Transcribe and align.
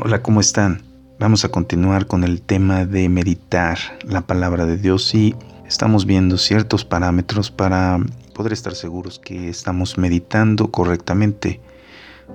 Hola, 0.00 0.22
¿cómo 0.22 0.38
están? 0.38 0.82
Vamos 1.18 1.44
a 1.44 1.48
continuar 1.48 2.06
con 2.06 2.22
el 2.22 2.40
tema 2.40 2.84
de 2.84 3.08
meditar 3.08 3.78
la 4.04 4.20
palabra 4.20 4.64
de 4.64 4.76
Dios 4.76 5.12
y 5.12 5.34
estamos 5.66 6.06
viendo 6.06 6.38
ciertos 6.38 6.84
parámetros 6.84 7.50
para 7.50 7.98
poder 8.32 8.52
estar 8.52 8.76
seguros 8.76 9.18
que 9.18 9.48
estamos 9.48 9.98
meditando 9.98 10.70
correctamente 10.70 11.60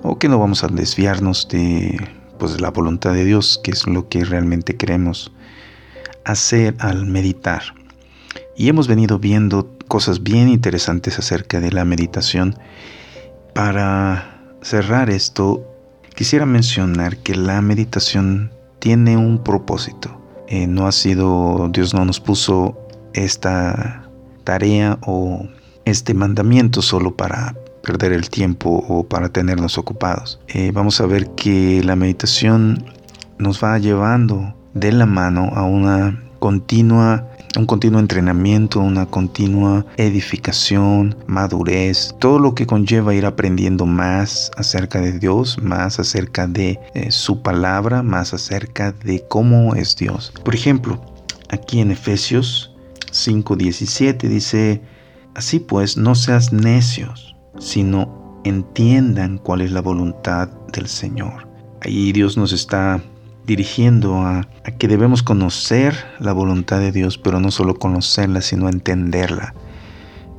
o 0.02 0.18
que 0.18 0.28
no 0.28 0.38
vamos 0.38 0.62
a 0.62 0.68
desviarnos 0.68 1.48
de 1.48 1.96
pues, 2.38 2.60
la 2.60 2.70
voluntad 2.70 3.14
de 3.14 3.24
Dios, 3.24 3.58
que 3.64 3.70
es 3.70 3.86
lo 3.86 4.10
que 4.10 4.26
realmente 4.26 4.76
queremos 4.76 5.32
hacer 6.26 6.76
al 6.80 7.06
meditar. 7.06 7.62
Y 8.58 8.68
hemos 8.68 8.88
venido 8.88 9.18
viendo 9.18 9.74
cosas 9.88 10.22
bien 10.22 10.50
interesantes 10.50 11.18
acerca 11.18 11.60
de 11.60 11.72
la 11.72 11.86
meditación. 11.86 12.58
Para 13.54 14.58
cerrar 14.60 15.08
esto, 15.08 15.73
Quisiera 16.14 16.46
mencionar 16.46 17.16
que 17.16 17.34
la 17.34 17.60
meditación 17.60 18.52
tiene 18.78 19.16
un 19.16 19.42
propósito. 19.42 20.20
Eh, 20.46 20.68
no 20.68 20.86
ha 20.86 20.92
sido, 20.92 21.68
Dios 21.72 21.92
no 21.92 22.04
nos 22.04 22.20
puso 22.20 22.78
esta 23.14 24.08
tarea 24.44 24.98
o 25.02 25.48
este 25.84 26.14
mandamiento 26.14 26.82
solo 26.82 27.16
para 27.16 27.56
perder 27.82 28.12
el 28.12 28.30
tiempo 28.30 28.84
o 28.88 29.02
para 29.02 29.28
tenernos 29.28 29.76
ocupados. 29.76 30.40
Eh, 30.48 30.70
vamos 30.72 31.00
a 31.00 31.06
ver 31.06 31.30
que 31.30 31.82
la 31.82 31.96
meditación 31.96 32.84
nos 33.38 33.62
va 33.62 33.76
llevando 33.78 34.54
de 34.72 34.92
la 34.92 35.06
mano 35.06 35.50
a 35.54 35.64
una 35.64 36.22
continua 36.38 37.28
un 37.56 37.66
continuo 37.66 38.00
entrenamiento, 38.00 38.80
una 38.80 39.06
continua 39.06 39.86
edificación, 39.96 41.16
madurez, 41.26 42.14
todo 42.18 42.38
lo 42.38 42.54
que 42.54 42.66
conlleva 42.66 43.14
ir 43.14 43.26
aprendiendo 43.26 43.86
más 43.86 44.50
acerca 44.56 45.00
de 45.00 45.18
Dios, 45.18 45.58
más 45.62 46.00
acerca 46.00 46.46
de 46.46 46.80
eh, 46.94 47.10
su 47.10 47.42
palabra, 47.42 48.02
más 48.02 48.34
acerca 48.34 48.92
de 48.92 49.24
cómo 49.28 49.74
es 49.74 49.96
Dios. 49.96 50.32
Por 50.44 50.54
ejemplo, 50.54 51.00
aquí 51.50 51.80
en 51.80 51.90
Efesios 51.90 52.74
5:17 53.12 54.28
dice, 54.28 54.82
así 55.34 55.60
pues, 55.60 55.96
no 55.96 56.14
seas 56.14 56.52
necios, 56.52 57.36
sino 57.58 58.40
entiendan 58.44 59.38
cuál 59.38 59.60
es 59.60 59.72
la 59.72 59.80
voluntad 59.80 60.48
del 60.72 60.88
Señor. 60.88 61.48
Ahí 61.82 62.12
Dios 62.12 62.36
nos 62.36 62.52
está 62.52 63.02
dirigiendo 63.46 64.16
a, 64.16 64.46
que 64.78 64.88
debemos 64.88 65.22
conocer 65.22 65.94
la 66.18 66.32
voluntad 66.32 66.80
de 66.80 66.92
Dios, 66.92 67.18
pero 67.18 67.40
no 67.40 67.50
solo 67.50 67.74
conocerla, 67.78 68.40
sino 68.40 68.68
entenderla. 68.68 69.54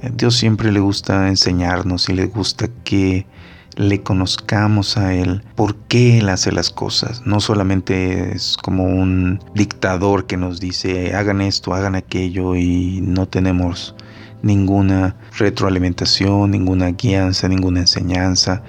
A 0.03 0.09
Dios 0.09 0.35
siempre 0.35 0.71
le 0.71 0.79
gusta 0.79 1.27
enseñarnos 1.29 2.09
y 2.09 2.13
le 2.13 2.25
gusta 2.25 2.67
que 2.83 3.25
le 3.75 4.01
conozcamos 4.01 4.97
a 4.97 5.13
Él, 5.13 5.43
por 5.55 5.75
qué 5.75 6.19
Él 6.19 6.29
hace 6.29 6.51
las 6.51 6.69
cosas. 6.69 7.23
No 7.25 7.39
solamente 7.39 8.33
es 8.33 8.57
como 8.61 8.85
un 8.85 9.39
dictador 9.53 10.25
que 10.25 10.37
nos 10.37 10.59
dice 10.59 11.13
hagan 11.13 11.41
esto, 11.41 11.73
hagan 11.73 11.95
aquello 11.95 12.55
y 12.55 13.01
no 13.01 13.27
tenemos 13.27 13.95
ninguna 14.41 15.15
retroalimentación, 15.37 16.51
ninguna 16.51 16.91
guianza, 16.91 17.47
ninguna 17.47 17.81
enseñanza. 17.81 18.63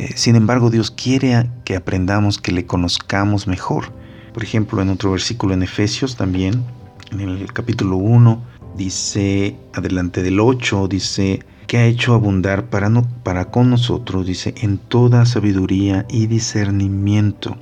Eh, 0.00 0.14
sin 0.16 0.34
embargo, 0.34 0.70
Dios 0.70 0.90
quiere 0.90 1.50
que 1.62 1.76
aprendamos, 1.76 2.38
que 2.38 2.52
le 2.52 2.64
conozcamos 2.64 3.46
mejor. 3.46 3.92
Por 4.32 4.42
ejemplo, 4.42 4.80
en 4.80 4.88
otro 4.88 5.10
versículo 5.10 5.52
en 5.52 5.62
Efesios 5.62 6.16
también, 6.16 6.64
en 7.12 7.20
el 7.20 7.52
capítulo 7.52 7.98
1, 7.98 8.42
dice, 8.78 9.58
adelante 9.74 10.22
del 10.22 10.40
8, 10.40 10.88
dice, 10.88 11.40
que 11.66 11.76
ha 11.76 11.84
hecho 11.84 12.14
abundar 12.14 12.70
para, 12.70 12.88
no, 12.88 13.06
para 13.22 13.50
con 13.50 13.68
nosotros, 13.68 14.26
dice, 14.26 14.54
en 14.62 14.78
toda 14.78 15.26
sabiduría 15.26 16.06
y 16.08 16.28
discernimiento. 16.28 17.58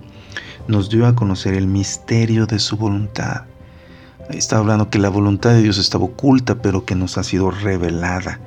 Nos 0.69 0.91
dio 0.91 1.09
a 1.09 1.17
conocer 1.17 1.55
el 1.55 1.67
misterio 1.67 2.47
de 2.47 2.61
su 2.61 2.77
voluntad. 2.77 3.47
Está 4.31 4.59
hablando 4.59 4.91
que 4.91 5.01
la 5.01 5.09
voluntad 5.09 5.51
de 5.51 5.63
Dios 5.63 5.77
estaba 5.77 6.05
oculta, 6.05 6.63
pero 6.63 6.85
que 6.85 6.95
nos 6.95 7.19
ha 7.19 7.25
sido 7.25 7.51
revelada 7.51 8.39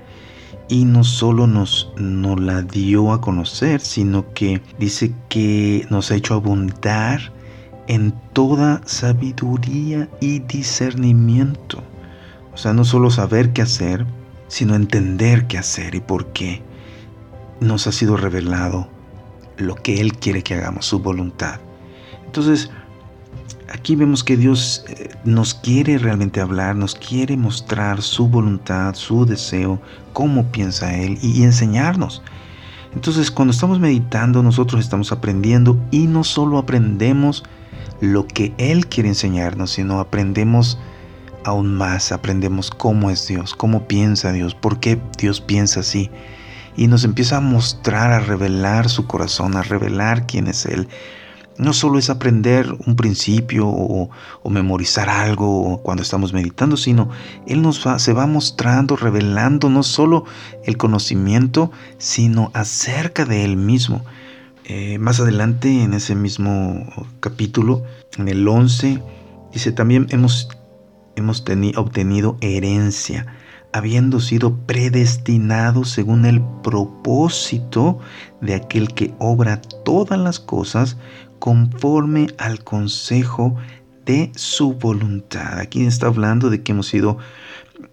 y 0.67 0.85
no 0.85 1.03
solo 1.03 1.47
nos, 1.47 1.91
la 1.97 2.61
dio 2.61 3.11
a 3.11 3.21
conocer, 3.21 3.81
sino 3.81 4.33
que 4.33 4.61
dice 4.79 5.13
que 5.29 5.85
nos 5.89 6.11
ha 6.11 6.15
hecho 6.15 6.35
abundar 6.35 7.33
en 7.87 8.13
toda 8.33 8.81
sabiduría 8.85 10.09
y 10.19 10.39
discernimiento. 10.39 11.83
O 12.53 12.57
sea, 12.57 12.73
no 12.73 12.85
solo 12.85 13.09
saber 13.09 13.53
qué 13.53 13.61
hacer, 13.61 14.05
sino 14.47 14.75
entender 14.75 15.47
qué 15.47 15.57
hacer 15.57 15.95
y 15.95 15.99
por 15.99 16.27
qué. 16.27 16.61
Nos 17.59 17.87
ha 17.87 17.91
sido 17.91 18.17
revelado 18.17 18.87
lo 19.57 19.75
que 19.75 20.01
Él 20.01 20.13
quiere 20.13 20.43
que 20.43 20.55
hagamos, 20.55 20.85
su 20.85 20.99
voluntad. 20.99 21.59
Entonces, 22.25 22.71
aquí 23.73 23.95
vemos 23.95 24.23
que 24.23 24.37
Dios 24.37 24.85
eh, 24.87 25.09
nos 25.23 25.53
quiere 25.53 25.97
realmente 25.97 26.41
hablar, 26.41 26.75
nos 26.75 26.95
quiere 26.95 27.37
mostrar 27.37 28.01
su 28.01 28.27
voluntad, 28.27 28.95
su 28.95 29.25
deseo, 29.25 29.81
cómo 30.13 30.51
piensa 30.51 30.95
Él 30.95 31.17
y, 31.21 31.43
enseñarnos. 31.43 32.21
Entonces 32.93 33.31
cuando 33.31 33.53
estamos 33.53 33.79
meditando 33.79 34.43
nosotros 34.43 34.81
estamos 34.81 35.11
aprendiendo 35.11 35.77
y 35.91 36.07
no 36.07 36.23
solo 36.23 36.57
aprendemos 36.57 37.43
lo 38.01 38.27
que 38.27 38.53
Él 38.57 38.87
quiere 38.87 39.09
enseñarnos, 39.09 39.71
sino 39.71 39.99
aprendemos 39.99 40.77
aún 41.43 41.73
más, 41.75 42.11
aprendemos 42.11 42.69
cómo 42.69 43.09
es 43.09 43.27
Dios, 43.27 43.55
cómo 43.55 43.87
piensa 43.87 44.31
Dios, 44.31 44.55
por 44.55 44.79
qué 44.79 44.99
Dios 45.17 45.41
piensa 45.41 45.79
así. 45.79 46.09
Y 46.77 46.87
nos 46.87 47.03
empieza 47.03 47.37
a 47.37 47.41
mostrar, 47.41 48.11
a 48.11 48.19
revelar 48.19 48.89
su 48.89 49.05
corazón, 49.05 49.57
a 49.57 49.61
revelar 49.61 50.25
quién 50.25 50.47
es 50.47 50.65
Él, 50.65 50.87
no 51.61 51.73
solo 51.73 51.99
es 51.99 52.09
aprender 52.09 52.75
un 52.87 52.95
principio 52.95 53.67
o, 53.67 54.09
memorizar 54.49 55.09
algo 55.09 55.79
cuando 55.83 56.01
estamos 56.01 56.33
meditando, 56.33 56.75
sino 56.75 57.09
Él 57.45 57.61
nos 57.61 57.85
va, 57.85 57.99
se 57.99 58.13
va 58.13 58.25
mostrando, 58.25 58.95
revelando 58.95 59.69
no 59.69 59.83
solo 59.83 60.25
el 60.65 60.75
conocimiento, 60.77 61.71
sino 61.99 62.49
acerca 62.55 63.25
de 63.25 63.45
Él 63.45 63.57
mismo. 63.57 64.03
Eh, 64.65 64.97
más 64.97 65.19
adelante 65.19 65.83
en 65.83 65.93
ese 65.93 66.15
mismo 66.15 66.83
capítulo, 67.19 67.83
en 68.17 68.27
el 68.27 68.47
11, 68.47 68.99
dice 69.53 69.71
también 69.71 70.07
hemos, 70.09 70.49
hemos 71.15 71.43
obtenido 71.75 72.37
herencia 72.41 73.27
habiendo 73.73 74.19
sido 74.19 74.57
predestinados 74.65 75.91
según 75.91 76.25
el 76.25 76.41
propósito 76.61 77.99
de 78.41 78.55
aquel 78.55 78.93
que 78.93 79.13
obra 79.19 79.61
todas 79.85 80.19
las 80.19 80.39
cosas 80.39 80.97
conforme 81.41 82.27
al 82.37 82.63
consejo 82.63 83.55
de 84.05 84.31
su 84.35 84.73
voluntad. 84.75 85.57
Aquí 85.57 85.83
está 85.83 86.05
hablando 86.05 86.51
de 86.51 86.61
que 86.61 86.71
hemos 86.71 86.85
sido 86.85 87.17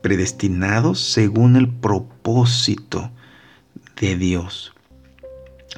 predestinados 0.03 1.01
según 1.01 1.57
el 1.57 1.67
propósito 1.67 3.11
de 3.99 4.17
Dios. 4.17 4.75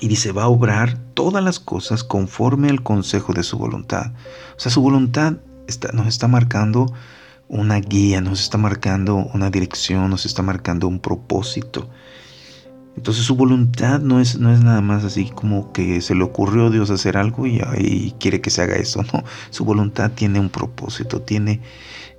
Y 0.01 0.09
dice, 0.09 0.33
va 0.33 0.43
a 0.43 0.49
obrar 0.49 0.99
todas 1.15 1.45
las 1.45 1.61
cosas 1.61 2.03
conforme 2.03 2.71
al 2.71 2.83
consejo 2.83 3.35
de 3.35 3.45
su 3.45 3.57
voluntad. 3.57 4.15
O 4.57 4.61
sea, 4.61 4.73
su 4.73 4.83
voluntad 4.83 5.35
está, 5.69 5.93
nos 5.93 6.09
está 6.09 6.27
marcando 6.27 6.93
una 7.47 7.79
guía, 7.79 8.21
nos 8.21 8.41
está 8.41 8.59
marcando 8.59 9.15
una 9.33 9.49
dirección, 9.49 10.11
nos 10.11 10.27
está 10.27 10.43
marcando 10.43 10.89
un 10.89 10.99
propósito. 10.99 11.89
Entonces 12.97 13.25
su 13.25 13.37
voluntad 13.37 14.01
no 14.01 14.21
es, 14.21 14.39
no 14.39 14.53
es 14.53 14.61
nada 14.61 14.81
más 14.81 15.05
así 15.05 15.31
como 15.31 15.73
que 15.73 16.01
se 16.01 16.15
le 16.15 16.23
ocurrió 16.23 16.67
a 16.67 16.71
Dios 16.71 16.91
hacer 16.91 17.17
algo 17.17 17.47
y, 17.47 18.15
quiere 18.19 18.41
que 18.41 18.51
se 18.51 18.63
haga 18.63 18.77
eso. 18.77 19.03
No, 19.13 19.25
su 19.51 19.65
voluntad 19.65 20.11
tiene 20.13 20.41
un 20.41 20.51
propósito, 20.51 21.23
tiene, 21.23 21.61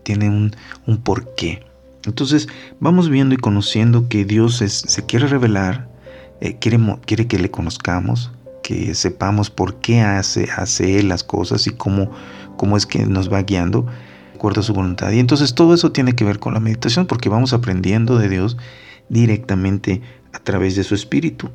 tiene 0.03 0.29
un, 0.29 0.55
un 0.87 0.97
porqué. 0.97 1.63
Entonces 2.05 2.47
vamos 2.79 3.09
viendo 3.09 3.35
y 3.35 3.37
conociendo 3.37 4.07
que 4.07 4.25
Dios 4.25 4.57
se 4.57 5.05
quiere 5.05 5.27
revelar, 5.27 5.87
eh, 6.39 6.57
quiere, 6.59 6.79
quiere 7.05 7.27
que 7.27 7.37
le 7.37 7.51
conozcamos, 7.51 8.31
que 8.63 8.95
sepamos 8.95 9.49
por 9.49 9.75
qué 9.75 10.01
hace, 10.01 10.49
hace 10.55 10.99
Él 10.99 11.09
las 11.09 11.23
cosas 11.23 11.67
y 11.67 11.71
cómo, 11.71 12.11
cómo 12.57 12.77
es 12.77 12.85
que 12.87 13.05
nos 13.05 13.31
va 13.31 13.43
guiando 13.43 13.85
acuerdo 14.41 14.61
a 14.61 14.63
su 14.63 14.73
voluntad. 14.73 15.11
Y 15.11 15.19
entonces 15.19 15.53
todo 15.53 15.75
eso 15.75 15.91
tiene 15.91 16.13
que 16.13 16.23
ver 16.23 16.39
con 16.39 16.55
la 16.55 16.59
meditación 16.59 17.05
porque 17.05 17.29
vamos 17.29 17.53
aprendiendo 17.53 18.17
de 18.17 18.27
Dios 18.27 18.57
directamente 19.07 20.01
a 20.33 20.39
través 20.39 20.75
de 20.75 20.83
su 20.83 20.95
espíritu. 20.95 21.49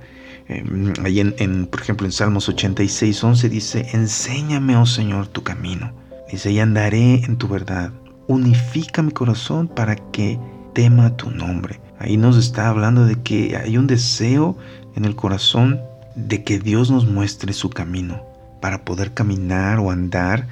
Em, 0.49 0.93
ahí 1.05 1.21
en, 1.21 1.67
por 1.67 1.81
ejemplo, 1.81 2.07
en 2.07 2.13
Salmos 2.13 2.49
86, 2.49 3.25
11 3.25 3.49
dice, 3.49 3.87
enséñame, 3.93 4.77
oh 4.77 4.87
Señor, 4.87 5.29
tu 5.29 5.43
camino. 5.43 5.93
Dice, 6.31 6.51
y 6.53 6.61
andaré 6.61 7.25
en 7.25 7.37
tu 7.37 7.49
verdad. 7.49 7.93
Unifica 8.29 9.03
mi 9.03 9.13
corazón 9.13 9.69
para 9.69 9.97
que 9.97 10.39
tema 10.75 11.17
tu 11.17 11.31
nombre. 11.31 11.81
Ahí 11.99 12.17
nos 12.17 12.37
está 12.37 12.69
hablando 12.69 13.07
de 13.07 13.17
que 13.23 13.57
hay 13.57 13.79
un 13.79 13.87
deseo 13.87 14.57
en 14.97 15.05
el 15.05 15.17
corazón 15.17 15.81
de 16.15 16.43
que 16.43 16.59
Dios 16.59 16.91
nos 16.91 17.07
muestre 17.07 17.53
su 17.53 17.71
camino 17.71 18.23
para 18.61 18.85
poder 18.85 19.15
caminar 19.15 19.79
o 19.79 19.91
andar 19.91 20.49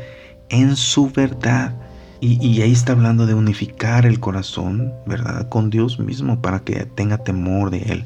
en 0.49 0.77
su 0.77 1.11
verdad. 1.11 1.75
Y, 2.21 2.63
ahí 2.63 2.73
está 2.73 2.93
hablando 2.93 3.27
de 3.27 3.35
unificar 3.35 4.07
el 4.07 4.19
corazón, 4.19 4.95
¿verdad? 5.05 5.47
Con 5.51 5.69
Dios 5.69 5.99
mismo 5.99 6.41
para 6.41 6.61
que 6.61 6.87
tenga 6.87 7.19
temor 7.19 7.71
de 7.71 7.83
Él. 7.83 8.05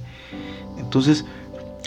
Entonces, 0.89 1.27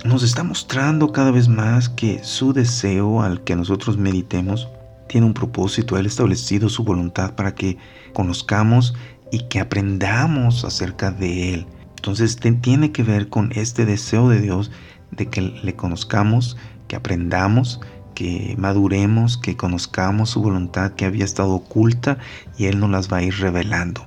nos 0.05 0.21
está 0.21 0.43
mostrando 0.43 1.11
cada 1.11 1.31
vez 1.31 1.47
más 1.47 1.89
que 1.89 2.23
su 2.23 2.53
deseo 2.53 3.23
al 3.23 3.43
que 3.43 3.55
nosotros 3.55 3.97
meditemos 3.97 4.67
tiene 5.07 5.25
un 5.25 5.33
propósito, 5.33 5.97
Él 5.97 6.05
ha 6.05 6.07
establecido 6.07 6.69
su 6.69 6.83
voluntad 6.83 7.33
para 7.33 7.55
que 7.55 7.79
conozcamos 8.13 8.93
y 9.31 9.39
que 9.45 9.59
aprendamos 9.59 10.63
acerca 10.65 11.09
de 11.09 11.55
Él. 11.55 11.65
Entonces 11.95 12.37
tiene 12.61 12.91
que 12.91 13.01
ver 13.01 13.27
con 13.27 13.51
este 13.53 13.87
deseo 13.87 14.29
de 14.29 14.39
Dios 14.39 14.69
de 15.09 15.25
que 15.29 15.41
le 15.41 15.75
conozcamos, 15.75 16.57
que 16.87 16.95
aprendamos, 16.95 17.81
que 18.13 18.53
maduremos, 18.59 19.35
que 19.35 19.57
conozcamos 19.57 20.29
su 20.29 20.43
voluntad 20.43 20.91
que 20.91 21.05
había 21.05 21.25
estado 21.25 21.53
oculta 21.53 22.19
y 22.55 22.65
Él 22.65 22.79
nos 22.79 22.91
las 22.91 23.11
va 23.11 23.17
a 23.17 23.23
ir 23.23 23.33
revelando. 23.39 24.05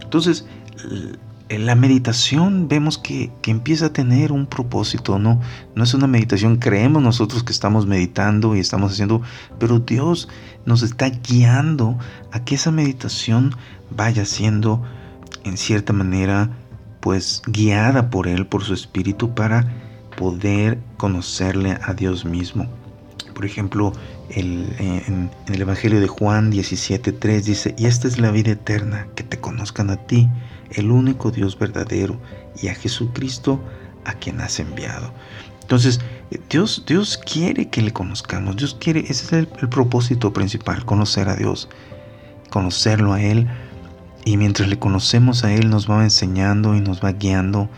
Entonces, 0.00 0.46
en 0.84 1.18
la 1.48 1.76
meditación 1.76 2.66
vemos 2.68 2.98
que, 2.98 3.30
empieza 3.46 3.86
a 3.86 3.92
tener 3.92 4.32
un 4.32 4.46
propósito, 4.46 5.18
¿no? 5.18 5.40
No 5.76 5.84
es 5.84 5.94
una 5.94 6.08
meditación, 6.08 6.56
creemos 6.56 7.02
nosotros 7.02 7.44
que 7.44 7.52
estamos 7.52 7.86
meditando 7.86 8.56
y 8.56 8.60
estamos 8.60 8.92
haciendo, 8.92 9.22
pero 9.58 9.78
Dios 9.78 10.28
nos 10.64 10.82
está 10.82 11.08
guiando 11.08 11.98
a 12.32 12.44
que 12.44 12.56
esa 12.56 12.72
meditación 12.72 13.54
vaya 13.90 14.24
siendo, 14.24 14.82
en 15.44 15.56
cierta 15.56 15.92
manera, 15.92 16.50
pues 17.00 17.42
guiada 17.46 18.10
por 18.10 18.26
Él, 18.26 18.46
por 18.46 18.64
su 18.64 18.74
Espíritu, 18.74 19.34
para 19.34 19.72
poder 20.16 20.80
conocerle 20.96 21.78
a 21.82 21.94
Dios 21.94 22.24
mismo. 22.24 22.66
Por 23.34 23.44
ejemplo, 23.44 23.92
el, 24.30 24.74
en, 24.78 25.30
en, 25.46 25.54
el 25.54 25.60
Evangelio 25.60 26.00
de 26.00 26.08
Juan 26.08 26.50
17.3 26.50 27.42
dice, 27.42 27.74
y 27.78 27.86
esta 27.86 28.08
es 28.08 28.18
la 28.18 28.32
vida 28.32 28.52
eterna, 28.52 29.06
que 29.14 29.22
te 29.22 29.38
conozcan 29.38 29.90
a 29.90 29.96
ti, 29.96 30.28
el 30.70 30.90
único 30.90 31.30
Dios 31.30 31.58
verdadero, 31.58 32.18
y 32.60 32.68
a 32.68 32.74
Jesucristo 32.74 33.60
a 34.04 34.14
quien 34.14 34.40
has 34.40 34.58
enviado. 34.60 35.12
Entonces, 35.60 36.00
Dios, 36.48 36.84
Dios 36.86 37.18
quiere 37.18 37.68
que 37.68 37.82
le 37.82 37.92
conozcamos, 37.92 38.56
Dios 38.56 38.76
quiere, 38.78 39.00
ese 39.00 39.12
es 39.12 39.32
el, 39.32 39.46
propósito 39.48 40.32
principal, 40.32 40.84
conocer 40.84 41.28
a 41.28 41.34
Dios, 41.34 41.68
conocerlo 42.50 43.12
a 43.12 43.22
Él, 43.22 43.48
y 44.24 44.36
mientras 44.36 44.68
le 44.68 44.78
conocemos 44.78 45.44
a 45.44 45.52
Él 45.52 45.68
nos 45.70 45.90
va 45.90 46.02
enseñando 46.02 46.76
y 46.76 46.80
nos 46.80 47.04
va 47.04 47.12
guiando 47.12 47.68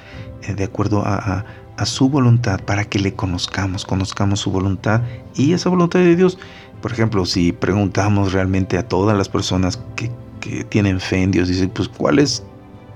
eh, 0.43 0.55
de 0.55 0.65
acuerdo 0.65 1.03
a, 1.05 1.45
su 1.85 2.09
voluntad 2.09 2.61
para 2.65 2.85
que 2.85 2.99
le 2.99 3.15
conozcamos, 3.15 3.85
conozcamos 3.85 4.41
su 4.41 4.51
voluntad 4.51 5.01
y 5.37 5.53
esa 5.53 5.71
voluntad 5.71 6.01
de 6.01 6.17
Dios. 6.17 6.37
Por 6.83 6.91
ejemplo, 6.91 7.25
si 7.25 7.53
preguntamos 7.53 8.33
realmente 8.33 8.77
a 8.77 8.89
todas 8.89 9.17
las 9.17 9.29
personas 9.29 9.81
que, 9.95 10.11
que 10.41 10.65
tienen 10.65 10.99
fe 10.99 11.23
en 11.23 11.31
Dios, 11.31 11.47
dice, 11.47 11.69
pues, 11.69 11.89
¿cuál 11.89 12.19
es 12.19 12.43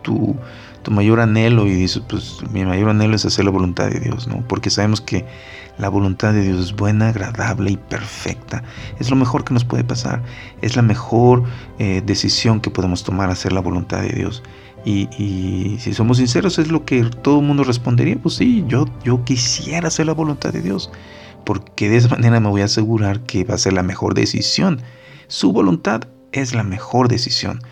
tu, 0.02 0.36
mayor 0.90 1.20
anhelo 1.20 1.66
y 1.66 1.74
dices, 1.74 2.02
pues 2.08 2.38
mi 2.50 2.64
mayor 2.64 2.90
anhelo 2.90 3.14
es 3.14 3.24
hacer 3.24 3.44
la 3.44 3.50
voluntad 3.50 3.88
de 3.88 4.00
Dios, 4.00 4.26
¿no? 4.26 4.46
Porque 4.48 4.68
sabemos 4.68 5.00
que 5.00 5.24
la 5.78 5.88
voluntad 5.88 6.32
de 6.32 6.42
Dios 6.42 6.60
es 6.60 6.76
buena, 6.76 7.08
agradable 7.08 7.70
y 7.70 7.76
perfecta. 7.76 8.62
Es 8.98 9.10
lo 9.10 9.16
mejor 9.16 9.44
que 9.44 9.54
nos 9.54 9.64
puede 9.64 9.84
pasar. 9.84 10.22
Es 10.60 10.76
la 10.76 10.82
mejor 10.82 11.44
eh, 11.78 12.02
decisión 12.04 12.60
que 12.60 12.70
podemos 12.70 13.04
tomar, 13.04 13.30
hacer 13.30 13.52
la 13.52 13.60
voluntad 13.60 14.02
de 14.02 14.10
Dios. 14.10 14.42
Y, 14.84 15.08
y, 15.16 15.78
si 15.78 15.94
somos 15.94 16.18
sinceros, 16.18 16.58
es 16.58 16.70
lo 16.70 16.84
que 16.84 17.04
todo 17.04 17.40
el 17.40 17.46
mundo 17.46 17.62
respondería, 17.64 18.16
pues 18.20 18.34
sí, 18.34 18.64
yo, 18.66 18.86
yo 19.04 19.24
quisiera 19.24 19.88
hacer 19.88 20.06
la 20.06 20.12
voluntad 20.12 20.52
de 20.52 20.60
Dios, 20.60 20.90
porque 21.44 21.88
de 21.88 21.96
esa 21.98 22.08
manera 22.08 22.40
me 22.40 22.48
voy 22.48 22.62
a 22.62 22.66
asegurar 22.66 23.20
que 23.20 23.44
va 23.44 23.54
a 23.54 23.58
ser 23.58 23.74
la 23.74 23.84
mejor 23.84 24.14
decisión. 24.14 24.82
Su 25.28 25.52
voluntad 25.52 26.02
es 26.32 26.54
la 26.54 26.64
mejor 26.64 27.08
decisión, 27.08 27.62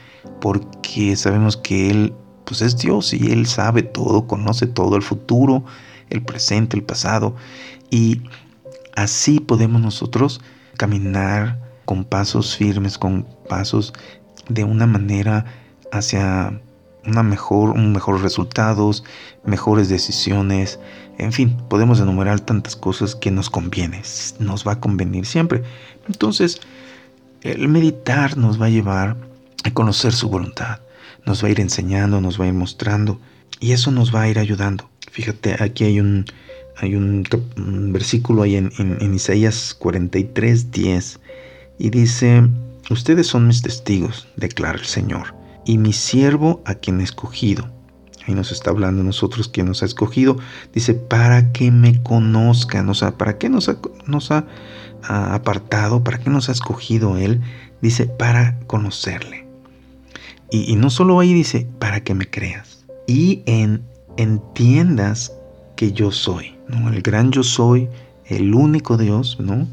porque 0.40 1.16
sabemos 1.16 1.56
que 1.56 1.90
Él 1.90 2.14
pues 2.44 2.62
es 2.62 2.76
Dios 2.76 3.12
y 3.14 3.30
Él 3.30 3.46
sabe 3.46 3.82
todo, 3.82 4.26
conoce 4.26 4.66
todo, 4.66 4.96
el 4.96 5.02
futuro, 5.02 5.64
el 6.08 6.22
presente, 6.22 6.76
el 6.76 6.82
pasado. 6.82 7.34
Y 7.90 8.22
así 8.96 9.40
podemos 9.40 9.80
nosotros 9.80 10.40
caminar 10.76 11.58
con 11.84 12.04
pasos 12.04 12.56
firmes, 12.56 12.98
con 12.98 13.26
pasos 13.48 13.92
de 14.48 14.64
una 14.64 14.86
manera 14.86 15.44
hacia 15.92 16.60
una 17.06 17.22
mejor, 17.22 17.76
mejores 17.76 18.22
resultados, 18.22 19.04
mejores 19.44 19.88
decisiones, 19.88 20.78
en 21.18 21.32
fin, 21.32 21.56
podemos 21.68 22.00
enumerar 22.00 22.40
tantas 22.40 22.76
cosas 22.76 23.14
que 23.14 23.30
nos 23.30 23.50
conviene, 23.50 24.02
nos 24.38 24.66
va 24.66 24.72
a 24.72 24.80
convenir 24.80 25.26
siempre. 25.26 25.62
Entonces, 26.08 26.60
el 27.42 27.68
meditar 27.68 28.36
nos 28.36 28.60
va 28.60 28.66
a 28.66 28.70
llevar 28.70 29.16
a 29.64 29.72
conocer 29.72 30.12
su 30.12 30.28
voluntad, 30.28 30.80
nos 31.26 31.42
va 31.42 31.48
a 31.48 31.50
ir 31.50 31.60
enseñando, 31.60 32.20
nos 32.20 32.40
va 32.40 32.44
a 32.44 32.48
ir 32.48 32.54
mostrando 32.54 33.20
y 33.60 33.72
eso 33.72 33.90
nos 33.90 34.14
va 34.14 34.22
a 34.22 34.28
ir 34.28 34.38
ayudando. 34.38 34.88
Fíjate, 35.10 35.62
aquí 35.62 35.84
hay 35.84 36.00
un, 36.00 36.24
hay 36.76 36.94
un, 36.94 37.24
versículo 37.92 38.42
ahí 38.42 38.56
en, 38.56 38.72
en, 38.78 39.14
Isaías 39.14 39.74
43, 39.74 40.70
10 40.70 41.20
y 41.78 41.90
dice, 41.90 42.42
ustedes 42.90 43.26
son 43.26 43.46
mis 43.46 43.62
testigos, 43.62 44.28
declara 44.36 44.78
el 44.78 44.86
Señor, 44.86 45.34
y 45.66 45.78
mi 45.78 45.92
siervo 45.92 46.62
a 46.64 46.74
quien 46.74 47.00
he 47.00 47.04
escogido. 47.04 47.70
Ahí 48.26 48.34
nos 48.34 48.52
está 48.52 48.70
hablando 48.70 49.02
nosotros 49.02 49.48
quien 49.48 49.66
nos 49.66 49.82
ha 49.82 49.86
escogido. 49.86 50.36
Dice, 50.72 50.94
para 50.94 51.52
que 51.52 51.70
me 51.70 52.02
conozcan, 52.02 52.88
o 52.88 52.94
sea, 52.94 53.16
¿para 53.16 53.38
qué 53.38 53.48
nos 53.48 53.68
ha, 53.68 53.78
nos 54.06 54.30
ha 54.30 54.46
apartado? 55.02 56.04
¿Para 56.04 56.18
qué 56.18 56.30
nos 56.30 56.48
ha 56.48 56.52
escogido 56.52 57.16
Él? 57.16 57.40
Dice, 57.80 58.06
para 58.06 58.60
conocerle. 58.66 59.49
Y, 60.50 60.74
no 60.76 60.90
solo 60.90 61.20
ahí 61.20 61.32
dice, 61.32 61.66
para 61.78 62.02
que 62.02 62.14
me 62.14 62.28
creas. 62.28 62.84
Y 63.06 63.42
en, 63.46 63.82
entiendas 64.16 65.32
que 65.76 65.92
yo 65.92 66.10
soy. 66.10 66.54
El 66.92 67.02
gran 67.02 67.30
yo 67.30 67.42
soy, 67.42 67.88
el 68.26 68.54
único 68.54 68.96
Dios, 68.96 69.38
¿no? 69.40 69.68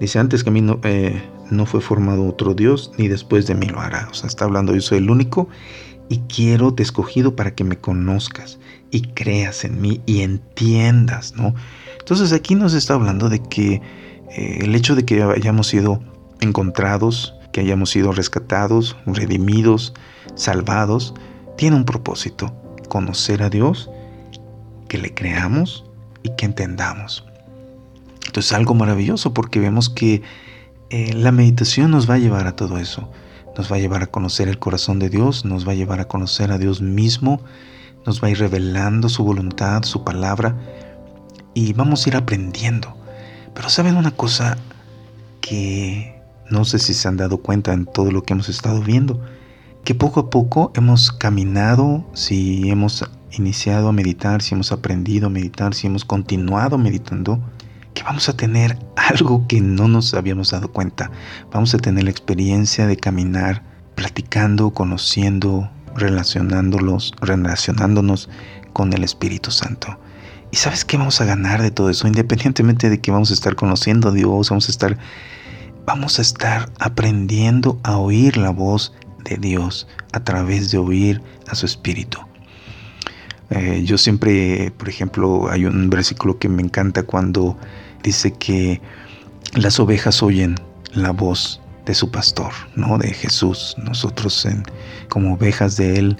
Dice, 0.00 0.18
antes 0.18 0.44
que 0.44 0.50
a 0.50 0.52
mí 0.52 0.60
no, 0.60 0.80
eh, 0.84 1.22
no 1.50 1.66
fue 1.66 1.80
formado 1.80 2.26
otro 2.26 2.54
Dios, 2.54 2.92
ni 2.98 3.08
después 3.08 3.46
de 3.46 3.54
mí 3.54 3.66
lo 3.66 3.80
hará. 3.80 4.08
O 4.10 4.14
sea, 4.14 4.28
está 4.28 4.44
hablando, 4.44 4.74
yo 4.74 4.80
soy 4.80 4.98
el 4.98 5.10
único 5.10 5.48
y 6.08 6.18
quiero 6.20 6.72
te 6.74 6.82
escogido 6.82 7.36
para 7.36 7.54
que 7.54 7.64
me 7.64 7.76
conozcas 7.78 8.58
y 8.90 9.02
creas 9.02 9.64
en 9.64 9.80
mí 9.80 10.00
y 10.06 10.22
entiendas, 10.22 11.34
¿no? 11.36 11.54
Entonces 11.98 12.32
aquí 12.32 12.54
nos 12.54 12.74
está 12.74 12.94
hablando 12.94 13.28
de 13.28 13.42
que 13.42 13.82
eh, 14.30 14.58
el 14.62 14.74
hecho 14.74 14.94
de 14.94 15.04
que 15.04 15.22
hayamos 15.22 15.66
sido 15.68 16.00
encontrados, 16.40 17.34
que 17.52 17.60
hayamos 17.60 17.90
sido 17.90 18.12
rescatados, 18.12 18.96
redimidos, 19.06 19.94
salvados, 20.34 21.14
tiene 21.56 21.76
un 21.76 21.84
propósito, 21.84 22.54
conocer 22.88 23.42
a 23.42 23.50
Dios, 23.50 23.90
que 24.88 24.98
le 24.98 25.14
creamos 25.14 25.84
y 26.22 26.30
que 26.36 26.46
entendamos. 26.46 27.24
Entonces 28.26 28.52
algo 28.52 28.74
maravilloso 28.74 29.34
porque 29.34 29.60
vemos 29.60 29.88
que 29.88 30.22
eh, 30.90 31.12
la 31.14 31.32
meditación 31.32 31.90
nos 31.90 32.08
va 32.08 32.14
a 32.14 32.18
llevar 32.18 32.46
a 32.46 32.56
todo 32.56 32.78
eso. 32.78 33.10
Nos 33.56 33.70
va 33.70 33.76
a 33.76 33.80
llevar 33.80 34.02
a 34.02 34.06
conocer 34.06 34.48
el 34.48 34.58
corazón 34.58 34.98
de 34.98 35.10
Dios, 35.10 35.44
nos 35.44 35.66
va 35.66 35.72
a 35.72 35.74
llevar 35.74 36.00
a 36.00 36.06
conocer 36.06 36.52
a 36.52 36.58
Dios 36.58 36.80
mismo, 36.80 37.42
nos 38.06 38.22
va 38.22 38.28
a 38.28 38.30
ir 38.30 38.38
revelando 38.38 39.08
su 39.08 39.24
voluntad, 39.24 39.82
su 39.82 40.04
palabra 40.04 40.56
y 41.54 41.72
vamos 41.72 42.06
a 42.06 42.10
ir 42.10 42.16
aprendiendo. 42.16 42.96
Pero 43.54 43.68
saben 43.68 43.96
una 43.96 44.12
cosa 44.12 44.56
que 45.40 46.22
no 46.50 46.64
sé 46.64 46.78
si 46.78 46.94
se 46.94 47.08
han 47.08 47.16
dado 47.16 47.38
cuenta 47.38 47.72
en 47.72 47.84
todo 47.84 48.12
lo 48.12 48.22
que 48.22 48.32
hemos 48.32 48.48
estado 48.48 48.80
viendo, 48.80 49.20
que 49.88 49.94
poco 49.94 50.20
a 50.20 50.28
poco 50.28 50.70
hemos 50.74 51.12
caminado, 51.12 52.04
si 52.12 52.68
hemos 52.68 53.10
iniciado 53.32 53.88
a 53.88 53.92
meditar, 53.92 54.42
si 54.42 54.54
hemos 54.54 54.70
aprendido 54.70 55.28
a 55.28 55.30
meditar, 55.30 55.72
si 55.72 55.86
hemos 55.86 56.04
continuado 56.04 56.76
meditando, 56.76 57.40
que 57.94 58.02
vamos 58.02 58.28
a 58.28 58.36
tener 58.36 58.78
algo 58.96 59.46
que 59.48 59.62
no 59.62 59.88
nos 59.88 60.12
habíamos 60.12 60.50
dado 60.50 60.70
cuenta. 60.70 61.10
Vamos 61.52 61.72
a 61.72 61.78
tener 61.78 62.04
la 62.04 62.10
experiencia 62.10 62.86
de 62.86 62.98
caminar 62.98 63.62
platicando, 63.94 64.74
conociendo, 64.74 65.70
relacionándolos, 65.96 67.14
relacionándonos 67.22 68.28
con 68.74 68.92
el 68.92 69.04
Espíritu 69.04 69.50
Santo. 69.50 69.98
¿Y 70.52 70.58
sabes 70.58 70.84
qué 70.84 70.98
vamos 70.98 71.22
a 71.22 71.24
ganar 71.24 71.62
de 71.62 71.70
todo 71.70 71.88
eso? 71.88 72.06
Independientemente 72.06 72.90
de 72.90 73.00
que 73.00 73.10
vamos 73.10 73.30
a 73.30 73.34
estar 73.34 73.56
conociendo 73.56 74.10
a 74.10 74.12
Dios, 74.12 74.50
vamos 74.50 74.68
a 74.68 74.70
estar 74.70 74.98
vamos 75.86 76.18
a 76.18 76.20
estar 76.20 76.70
aprendiendo 76.78 77.80
a 77.82 77.96
oír 77.96 78.36
la 78.36 78.50
voz 78.50 78.92
de 79.28 79.36
Dios 79.36 79.86
a 80.12 80.24
través 80.24 80.70
de 80.70 80.78
oír 80.78 81.22
a 81.48 81.54
su 81.54 81.66
Espíritu. 81.66 82.18
Eh, 83.50 83.82
yo 83.84 83.96
siempre, 83.96 84.72
por 84.76 84.88
ejemplo, 84.88 85.50
hay 85.50 85.64
un 85.64 85.88
versículo 85.88 86.38
que 86.38 86.48
me 86.48 86.62
encanta 86.62 87.02
cuando 87.02 87.56
dice 88.02 88.32
que 88.32 88.80
las 89.54 89.80
ovejas 89.80 90.22
oyen 90.22 90.56
la 90.92 91.10
voz 91.10 91.60
de 91.86 91.94
su 91.94 92.10
pastor, 92.10 92.52
¿no? 92.76 92.98
De 92.98 93.12
Jesús. 93.12 93.74
Nosotros 93.78 94.46
como 95.08 95.34
ovejas 95.34 95.76
de 95.76 95.98
Él. 95.98 96.16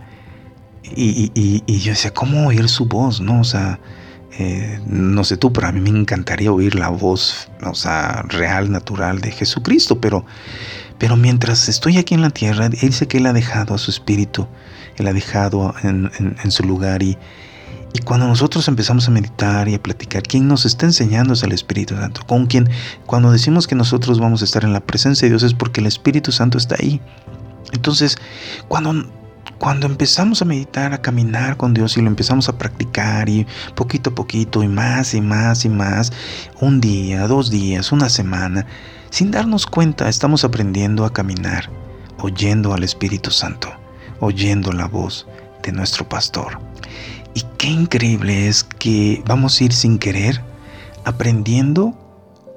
Y, 0.97 1.81
yo 1.81 1.91
decía, 1.91 2.15
¿cómo 2.15 2.47
oír 2.47 2.69
su 2.69 2.87
voz? 2.87 3.21
¿No? 3.21 3.41
O 3.41 3.45
sea, 3.45 3.79
eh, 4.39 4.81
no 4.87 5.23
sé 5.25 5.37
tú, 5.37 5.53
pero 5.53 5.67
a 5.67 5.73
mí 5.73 5.81
me 5.81 5.99
encantaría 5.99 6.51
oír 6.51 6.75
la 6.75 6.89
voz, 6.89 7.51
o 7.63 7.75
sea, 7.75 8.23
real, 8.29 8.71
natural 8.71 9.21
de 9.21 9.33
Jesucristo, 9.33 10.01
pero, 10.01 10.25
pero 10.99 11.17
mientras 11.17 11.69
estoy 11.69 11.99
aquí 11.99 12.15
en 12.15 12.23
la 12.23 12.31
tierra, 12.31 12.67
Él 12.67 12.73
dice 12.73 13.07
que 13.07 13.19
Él 13.19 13.27
ha 13.27 13.33
dejado 13.33 13.75
a 13.75 13.79
su 13.79 13.91
espíritu, 13.91 14.47
Él 14.97 15.07
ha 15.07 15.13
dejado 15.13 15.75
en, 15.83 16.51
su 16.51 16.65
lugar 16.65 17.03
y, 17.03 17.17
Y 17.93 18.01
cuando 18.01 18.27
nosotros 18.27 18.67
empezamos 18.69 19.07
a 19.09 19.13
meditar 19.13 19.69
y 19.69 19.75
a 19.75 19.83
platicar, 19.83 20.25
quien 20.25 20.49
nos 20.49 20.67
está 20.67 20.87
enseñando 20.87 21.35
es 21.35 21.43
el 21.43 21.53
Espíritu 21.53 21.95
Santo. 21.95 22.23
Con 22.27 22.47
quien, 22.47 22.69
cuando 23.07 23.31
decimos 23.31 23.67
que 23.67 23.77
nosotros 23.77 24.19
vamos 24.19 24.43
a 24.43 24.45
estar 24.45 24.65
en 24.65 24.73
la 24.73 24.81
presencia 24.81 25.27
de 25.27 25.31
Dios 25.31 25.45
es 25.45 25.55
porque 25.55 25.81
el 25.81 25.87
Espíritu 25.87 26.33
Santo 26.33 26.59
está 26.59 26.77
ahí. 26.81 27.01
Entonces, 27.73 28.19
cuando, 28.67 29.09
cuando 29.59 29.87
empezamos 29.87 30.43
a 30.43 30.45
meditar, 30.45 30.93
a 30.93 31.01
caminar 31.01 31.57
con 31.57 31.75
Dios 31.75 31.97
y 31.97 32.03
lo 32.03 32.09
empezamos 32.09 32.49
a 32.49 32.59
practicar 32.59 33.29
y 33.29 33.47
poquito 33.75 34.11
a 34.11 34.15
poquito 34.15 34.63
y 34.63 34.69
más 34.69 35.15
y 35.15 35.21
más 35.21 35.65
y 35.65 35.69
más, 35.69 36.13
un 36.61 36.81
día, 36.81 37.27
dos 37.29 37.51
días, 37.51 37.93
una 37.93 38.09
semana, 38.09 38.67
sin 39.11 39.31
darnos 39.31 39.67
cuenta 39.67 40.09
estamos 40.09 40.45
aprendiendo 40.45 41.05
a 41.05 41.13
caminar, 41.13 41.71
oyendo 42.21 42.75
al 42.75 42.83
Espíritu 42.83 43.31
Santo, 43.31 43.69
oyendo 44.21 44.73
la 44.73 44.87
voz 44.87 45.27
de 45.63 45.73
nuestro 45.73 46.09
pastor. 46.09 46.59
Y 47.35 47.43
qué 47.57 47.69
increíble 47.69 48.49
es 48.49 48.65
que 48.65 49.23
vamos 49.27 49.61
a 49.61 49.65
ir 49.65 49.73
sin 49.73 49.99
querer 49.99 50.43
aprendiendo 51.05 51.95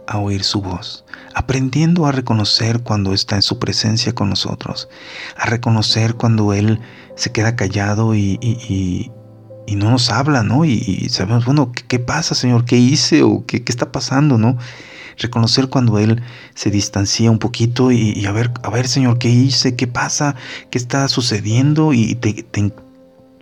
a 0.07 0.17
oír 0.17 0.43
su 0.43 0.61
voz, 0.61 1.05
aprendiendo 1.33 2.05
a 2.05 2.11
reconocer 2.11 2.81
cuando 2.81 3.13
está 3.13 3.35
en 3.35 3.41
su 3.41 3.59
presencia 3.59 4.13
con 4.13 4.29
nosotros, 4.29 4.89
a 5.37 5.45
reconocer 5.45 6.15
cuando 6.15 6.53
Él 6.53 6.79
se 7.15 7.31
queda 7.31 7.55
callado 7.55 8.15
y, 8.15 9.11
no 9.67 9.89
nos 9.89 10.09
habla, 10.09 10.43
¿no? 10.43 10.65
Y, 10.65 11.07
sabemos, 11.09 11.45
bueno, 11.45 11.71
¿qué, 11.71 11.99
pasa, 11.99 12.35
Señor? 12.35 12.65
¿Qué 12.65 12.75
hice 12.75 13.23
o 13.23 13.45
qué, 13.45 13.63
está 13.65 13.91
pasando, 13.91 14.37
¿no? 14.37 14.57
Reconocer 15.21 15.69
cuando 15.69 15.99
Él 15.99 16.21
se 16.55 16.71
distancia 16.71 17.29
un 17.29 17.39
poquito 17.39 17.91
y, 17.91 18.25
a 18.25 18.31
ver, 18.31 18.51
a 18.63 18.69
ver, 18.69 18.87
Señor, 18.87 19.19
¿qué 19.19 19.29
hice? 19.29 19.75
¿Qué 19.75 19.87
pasa? 19.87 20.35
¿Qué 20.69 20.77
está 20.77 21.07
sucediendo? 21.07 21.93
Y 21.93 22.15
te, 22.15 22.45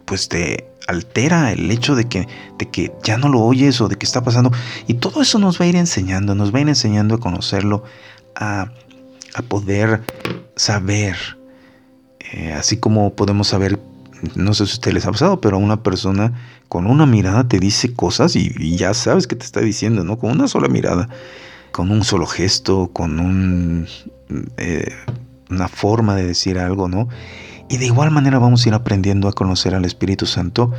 pues 0.06 0.28
te 0.28 0.70
altera 0.90 1.52
el 1.52 1.70
hecho 1.72 1.96
de 1.96 2.06
que, 2.06 2.28
de 2.58 2.70
que 2.70 2.92
ya 3.04 3.18
no 3.18 3.30
lo 3.30 3.42
oyes 3.42 3.80
o 3.80 3.88
de 3.88 3.96
que 3.96 4.06
está 4.06 4.24
pasando. 4.24 4.52
Y 4.88 4.96
todo 4.96 5.22
eso 5.22 5.40
nos 5.40 5.62
va 5.62 5.66
a 5.66 5.68
ir 5.68 5.76
enseñando, 5.76 6.36
nos 6.36 6.54
va 6.54 6.58
a 6.58 6.62
ir 6.62 6.70
enseñando 6.70 7.16
a 7.16 7.20
conocerlo, 7.20 7.84
a, 8.36 8.72
poder 9.48 10.02
saber. 10.56 11.16
Eh, 12.34 12.52
así 12.52 12.78
como 12.78 13.16
podemos 13.16 13.48
saber, 13.48 13.80
no 14.36 14.54
sé 14.54 14.66
si 14.66 14.72
a 14.72 14.74
usted 14.74 14.92
les 14.92 15.06
ha 15.06 15.12
pasado, 15.12 15.40
pero 15.40 15.58
una 15.58 15.82
persona 15.82 16.34
con 16.68 16.88
una 16.88 17.06
mirada 17.06 17.48
te 17.48 17.60
dice 17.60 17.94
cosas 17.94 18.36
y, 18.36 18.76
ya 18.76 18.94
sabes 18.94 19.28
qué 19.28 19.36
te 19.36 19.46
está 19.46 19.62
diciendo, 19.62 20.04
¿no? 20.04 20.18
Con 20.18 20.32
una 20.32 20.48
sola 20.48 20.68
mirada, 20.68 21.10
con 21.72 21.92
un 21.92 22.04
solo 22.04 22.26
gesto, 22.26 22.92
con 22.94 23.20
un, 23.20 23.88
eh, 24.58 24.92
una 25.50 25.68
forma 25.68 26.16
de 26.16 26.26
decir 26.26 26.60
algo, 26.60 26.88
¿no? 26.88 27.08
Y 27.70 27.78
de 27.78 27.86
igual 27.86 28.12
manera 28.12 28.40
vamos 28.40 28.66
a 28.66 28.70
ir 28.70 28.76
aprendiendo 28.76 29.28
a 29.28 29.34
conocer 29.34 29.76
al 29.76 29.86
Espíritu 29.86 30.26
Santo 30.26 30.72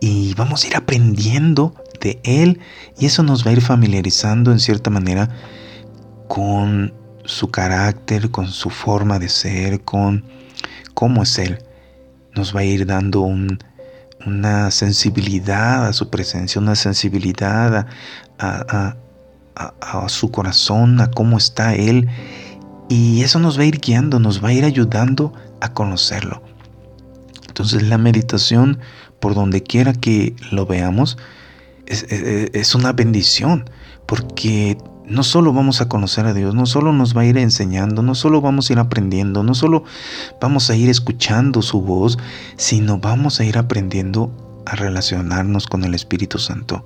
y 0.00 0.34
vamos 0.34 0.64
a 0.64 0.66
ir 0.66 0.76
aprendiendo 0.76 1.74
de 2.00 2.20
Él 2.24 2.60
y 2.98 3.06
eso 3.06 3.22
nos 3.22 3.46
va 3.46 3.50
a 3.50 3.54
ir 3.54 3.62
familiarizando 3.62 4.52
en 4.52 4.60
cierta 4.60 4.90
manera 4.90 5.30
con 6.28 6.92
su 7.24 7.50
carácter, 7.50 8.30
con 8.30 8.48
su 8.48 8.70
forma 8.70 9.18
de 9.18 9.28
ser, 9.28 9.80
con 9.80 10.24
cómo 10.94 11.22
es 11.22 11.38
Él. 11.38 11.58
Nos 12.34 12.54
va 12.54 12.60
a 12.60 12.64
ir 12.64 12.84
dando 12.84 13.22
una 14.26 14.70
sensibilidad 14.70 15.86
a 15.86 15.92
su 15.94 16.10
presencia, 16.10 16.60
una 16.60 16.74
sensibilidad 16.74 17.86
a 18.38 18.96
su 20.08 20.30
corazón, 20.30 21.00
a 21.00 21.10
cómo 21.10 21.36
está 21.36 21.74
Él. 21.74 22.08
Y 22.88 23.22
eso 23.22 23.38
nos 23.38 23.58
va 23.58 23.62
a 23.62 23.66
ir 23.66 23.80
guiando, 23.80 24.20
nos 24.20 24.42
va 24.42 24.48
a 24.48 24.52
ir 24.52 24.64
ayudando 24.64 25.32
a 25.60 25.72
conocerlo. 25.72 26.42
Entonces 27.48 27.82
la 27.82 27.98
meditación, 27.98 28.78
por 29.18 29.34
donde 29.34 29.62
quiera 29.62 29.92
que 29.92 30.36
lo 30.50 30.66
veamos, 30.66 31.16
es, 31.86 32.74
una 32.74 32.92
bendición, 32.92 33.70
porque 34.06 34.76
no 35.06 35.22
solo 35.22 35.52
vamos 35.52 35.80
a 35.80 35.88
conocer 35.88 36.26
a 36.26 36.34
Dios, 36.34 36.54
no 36.54 36.66
solo 36.66 36.92
nos 36.92 37.16
va 37.16 37.22
a 37.22 37.26
ir 37.26 37.38
enseñando, 37.38 38.02
no 38.02 38.14
solo 38.14 38.40
vamos 38.40 38.68
a 38.68 38.74
ir 38.74 38.78
aprendiendo, 38.78 39.42
no 39.42 39.54
solo 39.54 39.84
vamos 40.40 40.68
a 40.68 40.76
ir 40.76 40.90
escuchando 40.90 41.62
su 41.62 41.80
voz, 41.80 42.18
sino 42.56 42.98
vamos 42.98 43.40
a 43.40 43.44
ir 43.44 43.56
aprendiendo 43.56 44.30
a 44.66 44.74
relacionarnos 44.74 45.66
con 45.66 45.84
el 45.84 45.94
Espíritu 45.94 46.38
Santo. 46.38 46.84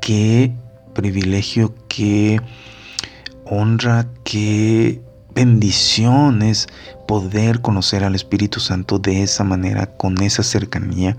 Qué 0.00 0.54
privilegio, 0.94 1.74
qué 1.88 2.40
honra, 3.44 4.08
qué 4.24 5.00
bendición 5.34 6.42
es 6.42 6.68
poder 7.06 7.60
conocer 7.60 8.04
al 8.04 8.14
Espíritu 8.14 8.60
Santo 8.60 8.98
de 8.98 9.22
esa 9.22 9.44
manera, 9.44 9.86
con 9.96 10.20
esa 10.22 10.42
cercanía. 10.42 11.16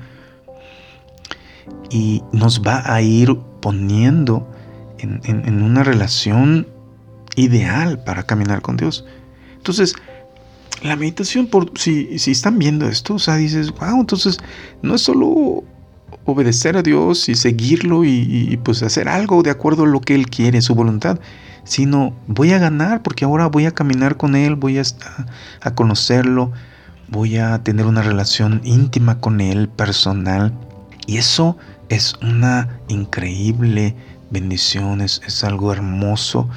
Y 1.89 2.23
nos 2.31 2.61
va 2.61 2.81
a 2.85 3.01
ir 3.01 3.35
poniendo 3.61 4.49
en, 4.99 5.63
una 5.63 5.83
relación 5.83 6.67
ideal 7.35 8.03
para 8.03 8.23
caminar 8.23 8.61
con 8.61 8.77
Dios. 8.77 9.05
Entonces, 9.57 9.93
la 10.81 10.95
meditación, 10.95 11.47
por, 11.47 11.77
si, 11.77 12.17
si 12.19 12.31
están 12.31 12.59
viendo 12.59 12.87
esto, 12.87 13.15
o 13.15 13.19
sea, 13.19 13.35
dices, 13.35 13.71
wow, 13.71 13.99
entonces 13.99 14.37
no 14.81 14.95
es 14.95 15.01
solo 15.01 15.63
obedecer 16.25 16.75
a 16.75 16.81
Dios 16.81 17.29
y 17.29 17.35
seguirlo 17.35 18.03
y, 18.03 18.59
pues 18.63 18.83
hacer 18.83 19.07
algo 19.07 19.43
de 19.43 19.51
acuerdo 19.51 19.83
a 19.83 19.87
lo 19.87 20.01
que 20.01 20.15
Él 20.15 20.27
quiere, 20.29 20.61
su 20.61 20.75
voluntad, 20.75 21.19
sino 21.63 22.13
voy 22.27 22.51
a 22.51 22.59
ganar 22.59 23.01
porque 23.03 23.25
ahora 23.25 23.47
voy 23.47 23.65
a 23.65 23.71
caminar 23.71 24.17
con 24.17 24.35
Él, 24.35 24.55
voy 24.55 24.79
a, 24.79 24.83
a 25.61 25.75
conocerlo, 25.75 26.51
voy 27.07 27.37
a 27.37 27.63
tener 27.63 27.85
una 27.85 28.01
relación 28.01 28.61
íntima 28.63 29.19
con 29.19 29.39
Él, 29.39 29.69
personal. 29.69 30.53
Y 31.07 31.17
eso 31.17 31.57
es 31.89 32.15
una 32.21 32.79
increíble 32.87 33.95
bendición, 34.31 35.01
es, 35.01 35.43
algo 35.43 35.71
hermoso 35.71 36.49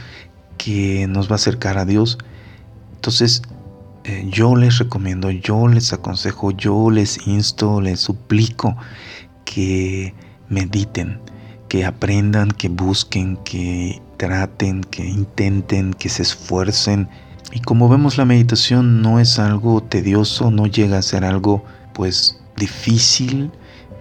que 0.56 1.06
nos 1.08 1.28
va 1.28 1.32
a 1.32 1.36
acercar 1.36 1.78
a 1.78 1.84
Dios. 1.84 2.18
Entonces, 2.94 3.42
eh, 4.04 4.26
yo 4.30 4.56
les 4.56 4.78
recomiendo, 4.78 5.30
yo 5.30 5.68
les 5.68 5.92
aconsejo, 5.92 6.50
yo 6.52 6.90
les 6.90 7.26
insto, 7.26 7.80
les 7.80 8.00
suplico 8.00 8.76
que 9.48 10.12
mediten, 10.50 11.18
que 11.68 11.86
aprendan, 11.86 12.50
que 12.50 12.68
busquen, 12.68 13.38
que 13.38 14.02
traten, 14.18 14.82
que 14.82 15.06
intenten, 15.06 15.94
que 15.94 16.10
se 16.10 16.22
esfuercen. 16.22 17.08
Y 17.52 17.60
como 17.60 17.88
vemos 17.88 18.18
la 18.18 18.26
meditación 18.26 19.00
no 19.00 19.20
es 19.20 19.38
algo 19.38 19.82
tedioso, 19.82 20.50
no 20.50 20.66
llega 20.66 20.98
a 20.98 21.02
ser 21.02 21.24
algo 21.24 21.64
pues 21.94 22.38
difícil, 22.56 23.50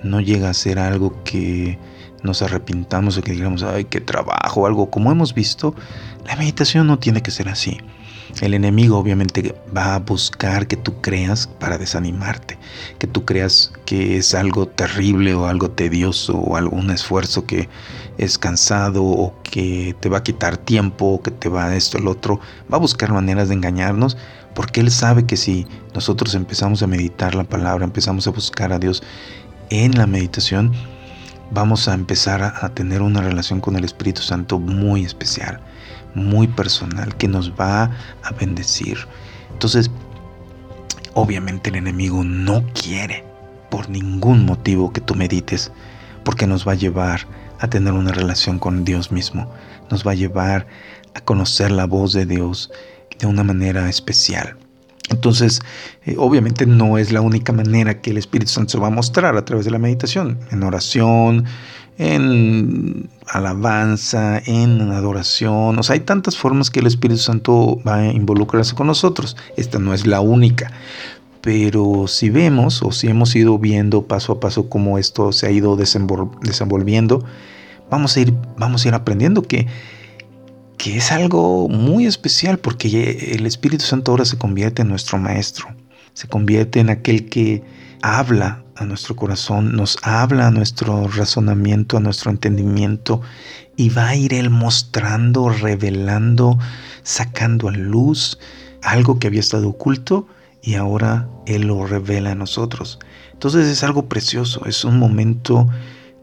no 0.04 0.20
llega 0.20 0.50
a 0.50 0.54
ser 0.54 0.80
algo 0.80 1.24
que 1.24 1.80
nos 2.24 2.42
arrepintamos 2.42 3.18
o 3.18 3.22
que 3.22 3.32
digamos, 3.32 3.64
ay, 3.64 3.86
qué 3.86 4.02
trabajo, 4.02 4.68
algo 4.68 4.90
como 4.90 5.14
hemos 5.14 5.34
visto, 5.34 5.74
la 6.26 6.36
meditación 6.36 6.88
no 6.88 7.00
tiene 7.00 7.22
que 7.22 7.32
ser 7.32 7.48
así. 7.48 7.78
El 8.42 8.54
enemigo 8.54 8.98
obviamente 8.98 9.56
va 9.76 9.96
a 9.96 10.00
buscar 10.00 10.68
que 10.68 10.76
tú 10.76 11.02
creas 11.02 11.48
para 11.48 11.78
desanimarte, 11.78 12.58
que 13.00 13.08
tú 13.08 13.26
creas 13.26 13.72
que 13.86 14.18
es 14.18 14.36
algo 14.36 14.68
terrible 14.68 15.34
o 15.34 15.48
algo 15.48 15.72
tedioso 15.72 16.38
o 16.38 16.56
algún 16.56 16.92
esfuerzo 16.92 17.46
que 17.46 17.70
es 18.18 18.38
cansado 18.38 19.04
o 19.04 19.34
que 19.44 19.96
te 20.00 20.10
va 20.10 20.20
a 20.20 20.24
quitar 20.24 20.58
tiempo 20.58 21.06
o 21.06 21.22
que 21.22 21.32
te 21.32 21.50
va 21.50 21.66
a 21.66 21.76
esto, 21.76 21.98
el 21.98 22.08
otro. 22.08 22.40
Va 22.72 22.78
a 22.78 22.82
buscar 22.82 23.12
maneras 23.12 23.48
de 23.48 23.56
engañarnos 23.56 24.18
porque 24.54 24.82
él 24.82 24.92
sabe 24.92 25.26
que 25.26 25.38
si 25.38 25.68
nosotros 25.94 26.36
empezamos 26.36 26.82
a 26.84 26.88
meditar 26.88 27.36
la 27.36 27.44
palabra, 27.44 27.86
empezamos 27.86 28.28
a 28.28 28.32
buscar 28.32 28.74
a 28.74 28.80
Dios 28.80 29.04
en 29.70 29.98
la 29.98 30.08
meditación, 30.08 30.74
vamos 31.52 31.88
a 31.88 31.94
empezar 31.94 32.42
a, 32.42 32.70
tener 32.70 33.02
una 33.02 33.22
relación 33.22 33.62
con 33.62 33.76
el 33.76 33.84
Espíritu 33.84 34.22
Santo 34.22 34.60
muy 34.60 35.06
especial 35.06 35.62
muy 36.18 36.48
personal 36.48 37.16
que 37.16 37.28
nos 37.28 37.52
va 37.52 37.92
a 38.24 38.32
bendecir. 38.38 38.98
Entonces, 39.54 39.90
obviamente 41.14 41.70
el 41.70 41.78
enemigo 41.78 42.24
no 42.24 42.64
quiere 42.74 43.24
por 43.70 43.90
ningún 43.90 44.46
motivo 44.46 44.92
que 44.92 45.02
tú 45.02 45.16
medites, 45.16 45.72
porque 46.24 46.48
nos 46.48 46.68
va 46.68 46.74
a 46.74 46.76
llevar 46.76 47.22
a 47.60 47.68
tener 47.68 47.94
una 47.94 48.12
relación 48.12 48.60
con 48.60 48.84
Dios 48.84 49.12
mismo, 49.12 49.52
nos 49.90 50.06
va 50.06 50.12
a 50.12 50.16
llevar 50.16 50.68
a 51.14 51.22
conocer 51.22 51.72
la 51.72 51.86
voz 51.86 52.14
de 52.14 52.26
Dios 52.26 52.72
de 53.18 53.26
una 53.26 53.44
manera 53.44 53.90
especial. 53.90 54.58
Entonces, 55.10 55.62
eh, 56.06 56.16
obviamente 56.18 56.66
no 56.66 56.98
es 56.98 57.12
la 57.12 57.22
única 57.22 57.54
manera 57.54 58.02
que 58.02 58.12
el 58.12 58.18
Espíritu 58.18 58.52
Santo 58.52 58.72
se 58.72 58.78
va 58.78 58.88
a 58.88 58.92
mostrar 58.92 59.38
a 59.38 59.46
través 59.46 59.66
de 59.66 59.72
la 59.72 59.80
meditación, 59.80 60.40
en 60.52 60.64
oración, 60.64 61.46
en 61.98 63.10
alabanza, 63.28 64.42
en 64.46 64.82
adoración. 64.92 65.80
O 65.80 65.84
sea, 65.84 65.96
hay 65.96 66.02
tantas 66.02 66.38
formas 66.38 66.70
que 66.70 66.80
el 66.80 66.88
Espíritu 66.88 67.20
Santo 67.20 67.80
va 67.88 67.96
a 67.96 68.12
involucrarse 68.12 68.76
con 68.76 68.88
nosotros. 68.88 69.36
Esta 69.56 69.80
no 69.80 69.94
es 69.94 70.06
la 70.06 70.20
única. 70.20 70.72
Pero 71.42 72.08
si 72.08 72.30
vemos 72.30 72.84
o 72.84 72.92
si 72.92 73.08
hemos 73.08 73.36
ido 73.36 73.58
viendo 73.58 74.04
paso 74.04 74.34
a 74.34 74.40
paso 74.40 74.70
cómo 74.70 74.98
esto 74.98 75.32
se 75.32 75.48
ha 75.48 75.52
ido 75.52 75.78
desenvolviendo, 75.78 77.24
vamos 77.90 78.18
a 78.18 78.20
ir, 78.20 78.34
vamos 78.58 78.84
a 78.86 78.90
ir 78.90 78.94
aprendiendo 78.94 79.42
que, 79.44 79.68
que 80.78 80.98
es 80.98 81.12
algo 81.12 81.68
muy 81.70 82.06
especial 82.06 82.60
porque 82.60 83.34
el 83.34 83.46
Espíritu 83.46 83.84
Santo 83.84 84.12
ahora 84.12 84.26
se 84.26 84.38
convierte 84.38 84.84
en 84.84 84.90
nuestro 84.90 85.18
maestro, 85.18 85.68
se 86.14 86.28
convierte 86.28 86.80
en 86.80 86.90
aquel 86.90 87.30
que 87.30 87.64
habla 88.02 88.64
a 88.76 88.86
nuestro 88.86 89.16
corazón, 89.16 89.76
nos 89.76 89.98
habla 90.04 90.48
a 90.48 90.52
nuestro 90.52 91.08
razonamiento, 91.08 91.98
a 91.98 92.00
nuestro 92.00 92.30
entendimiento 92.30 93.22
y 93.76 93.90
va 93.90 94.10
a 94.10 94.16
ir 94.16 94.34
Él 94.34 94.50
mostrando, 94.50 95.50
revelando, 95.50 96.60
sacando 97.04 97.70
a 97.70 97.72
luz 97.72 98.38
algo 98.84 99.18
que 99.20 99.28
había 99.28 99.40
estado 99.40 99.70
oculto 99.70 100.28
y 100.62 100.76
ahora 100.76 101.28
Él 101.46 101.68
lo 101.68 101.86
revela 101.88 102.32
a 102.32 102.36
nosotros. 102.36 103.00
Entonces 103.34 103.68
es 103.68 103.84
algo 103.84 104.08
precioso, 104.08 104.66
es 104.66 104.84
un 104.84 104.98
momento 105.00 105.68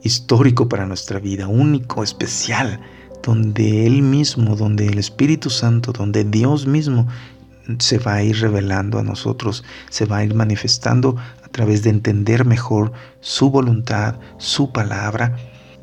histórico 0.03 0.69
para 0.69 0.87
nuestra 0.87 1.19
vida, 1.19 1.49
único, 1.49 2.05
especial, 2.05 2.81
donde 3.25 3.87
Él 3.87 4.03
mismo, 4.03 4.57
donde 4.57 4.87
el 4.87 4.99
Espíritu 4.99 5.51
Santo, 5.51 5.93
donde 5.93 6.25
Dios 6.25 6.67
mismo 6.67 7.07
se 7.79 7.99
va 7.99 8.15
a 8.15 8.23
ir 8.23 8.41
revelando 8.41 8.99
a 8.99 9.03
nosotros, 9.03 9.65
se 9.91 10.05
va 10.05 10.19
a 10.19 10.25
ir 10.25 10.35
manifestando 10.35 11.17
a 11.43 11.49
través 11.49 11.83
de 11.83 11.91
entender 11.91 12.45
mejor 12.45 12.93
su 13.21 13.51
voluntad, 13.51 14.17
su 14.39 14.73
palabra 14.73 15.37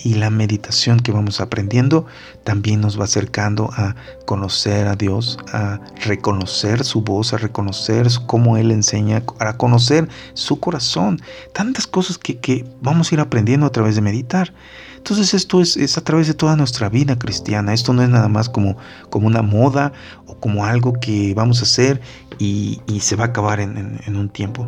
y 0.04 0.16
la 0.16 0.30
meditación 0.30 1.00
que 1.00 1.12
vamos 1.12 1.42
aprendiendo 1.42 2.06
también 2.44 2.82
nos 2.82 3.00
va 3.00 3.06
acercando 3.06 3.70
a 3.76 3.96
conocer 4.26 4.88
a 4.88 4.96
Dios, 4.96 5.38
a 5.52 5.80
reconocer 6.06 6.84
su 6.84 7.02
voz, 7.02 7.34
a 7.34 7.38
reconocer 7.38 8.08
cómo 8.26 8.58
Él 8.58 8.72
enseña, 8.72 9.24
a 9.40 9.58
conocer 9.58 10.08
su 10.34 10.60
corazón. 10.60 11.22
Tantas 11.54 11.88
cosas 11.88 12.18
que, 12.18 12.66
vamos 12.82 13.12
a 13.12 13.16
ir 13.16 13.22
aprendiendo 13.22 13.66
a 13.66 13.72
través 13.72 13.96
de 13.96 14.02
meditar. 14.02 14.54
Entonces 15.02 15.34
esto 15.34 15.62
es, 15.62 15.98
a 15.98 16.02
través 16.02 16.28
de 16.28 16.36
toda 16.36 16.56
nuestra 16.56 16.88
vida 16.88 17.18
cristiana. 17.18 17.74
Esto 17.74 17.92
no 17.92 18.04
es 18.04 18.10
nada 18.10 18.28
más 18.28 18.50
como, 18.50 18.78
como 19.10 19.26
una 19.26 19.42
moda 19.42 19.94
o 20.28 20.40
como 20.40 20.64
algo 20.64 20.94
que 20.94 21.34
vamos 21.34 21.60
a 21.60 21.64
hacer 21.64 22.00
y, 22.38 22.80
se 23.00 23.16
va 23.16 23.24
a 23.24 23.28
acabar 23.30 23.60
en, 23.60 24.00
en 24.06 24.16
un 24.16 24.30
tiempo. 24.30 24.68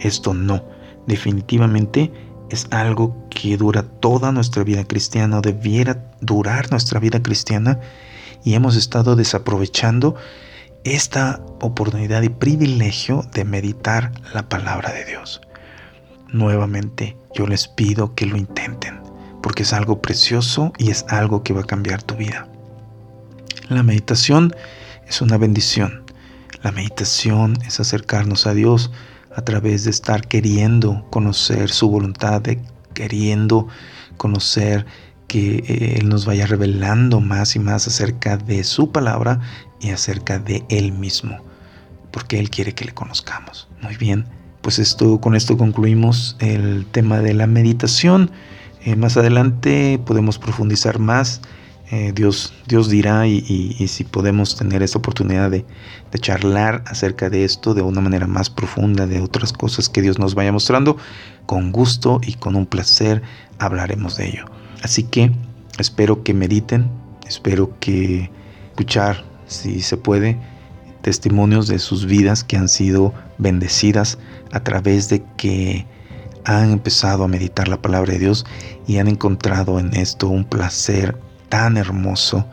Esto 0.00 0.32
no. 0.32 0.64
Definitivamente 1.06 2.10
es 2.48 2.66
algo 2.70 3.14
que 3.28 3.58
dura 3.58 3.82
toda 3.82 4.32
nuestra 4.32 4.64
vida 4.64 4.84
cristiana 4.84 5.36
o 5.36 5.42
debiera 5.42 6.10
durar 6.22 6.70
nuestra 6.70 6.98
vida 6.98 7.22
cristiana 7.22 7.78
y 8.42 8.54
hemos 8.54 8.76
estado 8.76 9.16
desaprovechando 9.16 10.14
esta 10.84 11.42
oportunidad 11.60 12.22
y 12.22 12.30
privilegio 12.30 13.22
de 13.34 13.44
meditar 13.44 14.12
la 14.32 14.48
palabra 14.48 14.94
de 14.94 15.04
Dios. 15.04 15.42
Nuevamente 16.32 17.18
yo 17.34 17.46
les 17.46 17.68
pido 17.68 18.14
que 18.14 18.24
lo 18.24 18.38
intenten 18.38 19.03
porque 19.44 19.64
es 19.64 19.74
algo 19.74 20.00
precioso 20.00 20.72
y 20.78 20.90
es 20.90 21.04
algo 21.10 21.42
que 21.42 21.52
va 21.52 21.60
a 21.60 21.66
cambiar 21.66 22.02
tu 22.02 22.16
vida. 22.16 22.48
La 23.68 23.82
meditación 23.82 24.56
es 25.06 25.20
una 25.20 25.36
bendición. 25.36 26.02
La 26.62 26.72
meditación 26.72 27.58
es 27.66 27.78
acercarnos 27.78 28.46
a 28.46 28.54
Dios 28.54 28.90
a 29.36 29.42
través 29.42 29.84
de 29.84 29.90
estar 29.90 30.26
queriendo 30.28 31.04
conocer 31.10 31.70
su 31.70 31.90
voluntad, 31.90 32.40
queriendo 32.94 33.68
conocer 34.16 34.86
que 35.26 35.56
eh, 35.56 35.98
Él 36.00 36.08
nos 36.08 36.24
vaya 36.24 36.46
revelando 36.46 37.20
más 37.20 37.54
y 37.54 37.58
más 37.58 37.86
acerca 37.86 38.38
de 38.38 38.64
su 38.64 38.92
palabra 38.92 39.40
y 39.78 39.90
acerca 39.90 40.38
de 40.38 40.64
Él 40.70 40.92
mismo, 40.92 41.36
porque 42.12 42.38
Él 42.38 42.48
quiere 42.48 42.72
que 42.72 42.86
le 42.86 42.94
conozcamos. 42.94 43.68
Muy 43.82 43.96
bien, 43.98 44.24
pues 44.62 44.78
esto, 44.78 45.20
con 45.20 45.36
esto 45.36 45.58
concluimos 45.58 46.34
el 46.40 46.86
tema 46.86 47.18
de 47.18 47.34
la 47.34 47.46
meditación. 47.46 48.30
Eh, 48.84 48.96
más 48.96 49.16
adelante 49.16 49.98
podemos 50.04 50.38
profundizar 50.38 50.98
más 50.98 51.40
eh, 51.90 52.12
Dios, 52.14 52.54
Dios 52.66 52.88
dirá 52.88 53.26
y, 53.26 53.40
si 53.88 54.04
podemos 54.04 54.56
tener 54.56 54.82
esta 54.82 54.98
oportunidad 54.98 55.50
de, 55.50 55.64
charlar 56.20 56.82
acerca 56.86 57.28
de 57.28 57.44
esto 57.44 57.74
de 57.74 57.82
una 57.82 58.00
manera 58.00 58.26
más 58.26 58.48
profunda, 58.48 59.06
de 59.06 59.20
otras 59.20 59.52
cosas 59.52 59.88
que 59.88 60.00
Dios 60.00 60.18
nos 60.18 60.34
vaya 60.34 60.52
mostrando, 60.52 60.96
con 61.44 61.72
gusto 61.72 62.20
y 62.22 62.34
con 62.34 62.56
un 62.56 62.66
placer 62.66 63.22
hablaremos 63.58 64.16
de 64.16 64.28
ello. 64.28 64.44
Así 64.82 65.02
que 65.02 65.32
espero 65.78 66.22
que 66.22 66.34
mediten, 66.34 66.88
espero 67.26 67.78
que 67.80 68.30
escuchar, 68.70 69.24
si 69.46 69.80
se 69.80 69.96
puede, 69.96 70.38
testimonios 71.02 71.66
de 71.66 71.78
sus 71.78 72.06
vidas 72.06 72.44
que 72.44 72.56
han 72.56 72.68
sido 72.68 73.12
bendecidas 73.38 74.18
a 74.52 74.60
través 74.60 75.08
de 75.08 75.22
que 75.36 75.86
han 76.44 76.72
empezado 76.72 77.24
a 77.24 77.28
meditar 77.28 77.68
la 77.68 77.80
palabra 77.80 78.12
de 78.12 78.18
Dios 78.18 78.44
y 78.86 78.98
han 78.98 79.08
encontrado 79.08 79.78
en 79.78 79.94
esto 79.94 80.28
un 80.28 80.44
placer 80.44 81.16
tan 81.48 81.76
hermoso 81.76 82.46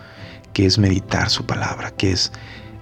que 0.53 0.65
es 0.65 0.77
meditar 0.77 1.29
su 1.29 1.45
palabra, 1.45 1.91
que 1.91 2.11
es 2.11 2.31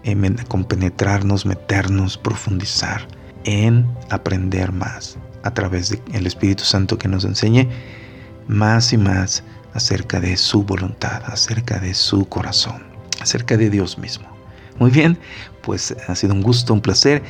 eh, 0.03 0.35
compenetrarnos, 0.47 1.45
meternos, 1.45 2.17
profundizar 2.17 3.07
en 3.43 3.87
aprender 4.09 4.71
más 4.71 5.17
a 5.43 5.53
través 5.53 5.89
del 5.89 6.27
Espíritu 6.27 6.63
Santo 6.63 6.97
que 6.97 7.07
nos 7.07 7.25
enseñe 7.25 7.67
más 8.47 8.91
y 8.93 8.97
más 8.97 9.43
acerca 9.73 10.19
de 10.19 10.35
su 10.35 10.63
voluntad, 10.63 11.21
acerca 11.25 11.79
de 11.79 11.93
su 11.93 12.27
corazón, 12.27 12.83
acerca 13.21 13.55
de 13.57 13.69
Dios 13.69 13.97
mismo. 13.97 14.27
Muy 14.79 14.91
bien, 14.91 15.17
pues 15.61 15.95
ha 16.07 16.15
sido 16.15 16.33
un 16.33 16.41
gusto, 16.41 16.73
un 16.73 16.81
placer. 16.81 17.21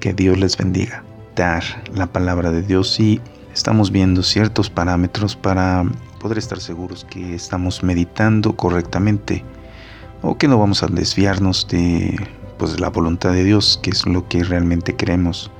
Que 0.00 0.12
Dios 0.12 0.38
les 0.38 0.56
bendiga. 0.56 1.05
Dar 1.36 1.62
la 1.94 2.06
palabra 2.06 2.50
de 2.50 2.62
Dios 2.62 2.98
y 2.98 3.20
estamos 3.52 3.90
viendo 3.90 4.22
ciertos 4.22 4.70
parámetros 4.70 5.36
para 5.36 5.84
poder 6.18 6.38
estar 6.38 6.58
seguros 6.58 7.04
que 7.04 7.34
estamos 7.34 7.82
meditando 7.82 8.56
correctamente 8.56 9.44
o 10.22 10.38
que 10.38 10.48
no 10.48 10.58
vamos 10.58 10.82
a 10.82 10.86
desviarnos 10.86 11.68
de 11.68 12.16
pues, 12.58 12.80
la 12.80 12.88
voluntad 12.88 13.32
de 13.32 13.44
Dios, 13.44 13.78
que 13.82 13.90
es 13.90 14.06
lo 14.06 14.26
que 14.28 14.44
realmente 14.44 14.96
queremos 14.96 15.50